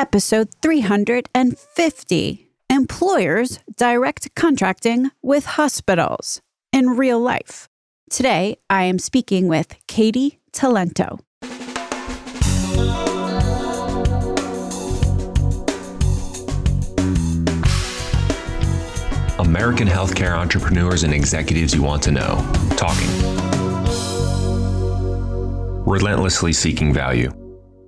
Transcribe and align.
episode 0.00 0.48
350 0.62 2.48
Employers 2.70 3.58
Direct 3.76 4.34
Contracting 4.34 5.10
with 5.22 5.44
Hospitals 5.44 6.40
in 6.72 6.96
Real 6.96 7.20
Life. 7.20 7.68
Today, 8.08 8.56
I 8.70 8.84
am 8.84 8.98
speaking 8.98 9.46
with 9.46 9.76
Katy 9.88 10.38
Talento. 10.54 11.20
American 19.38 19.86
healthcare 19.86 20.32
entrepreneurs 20.32 21.02
and 21.02 21.12
executives 21.12 21.74
you 21.74 21.82
want 21.82 22.02
to 22.04 22.10
know. 22.10 22.36
Talking. 22.78 23.10
Relentlessly 25.84 26.54
seeking 26.54 26.94
value. 26.94 27.39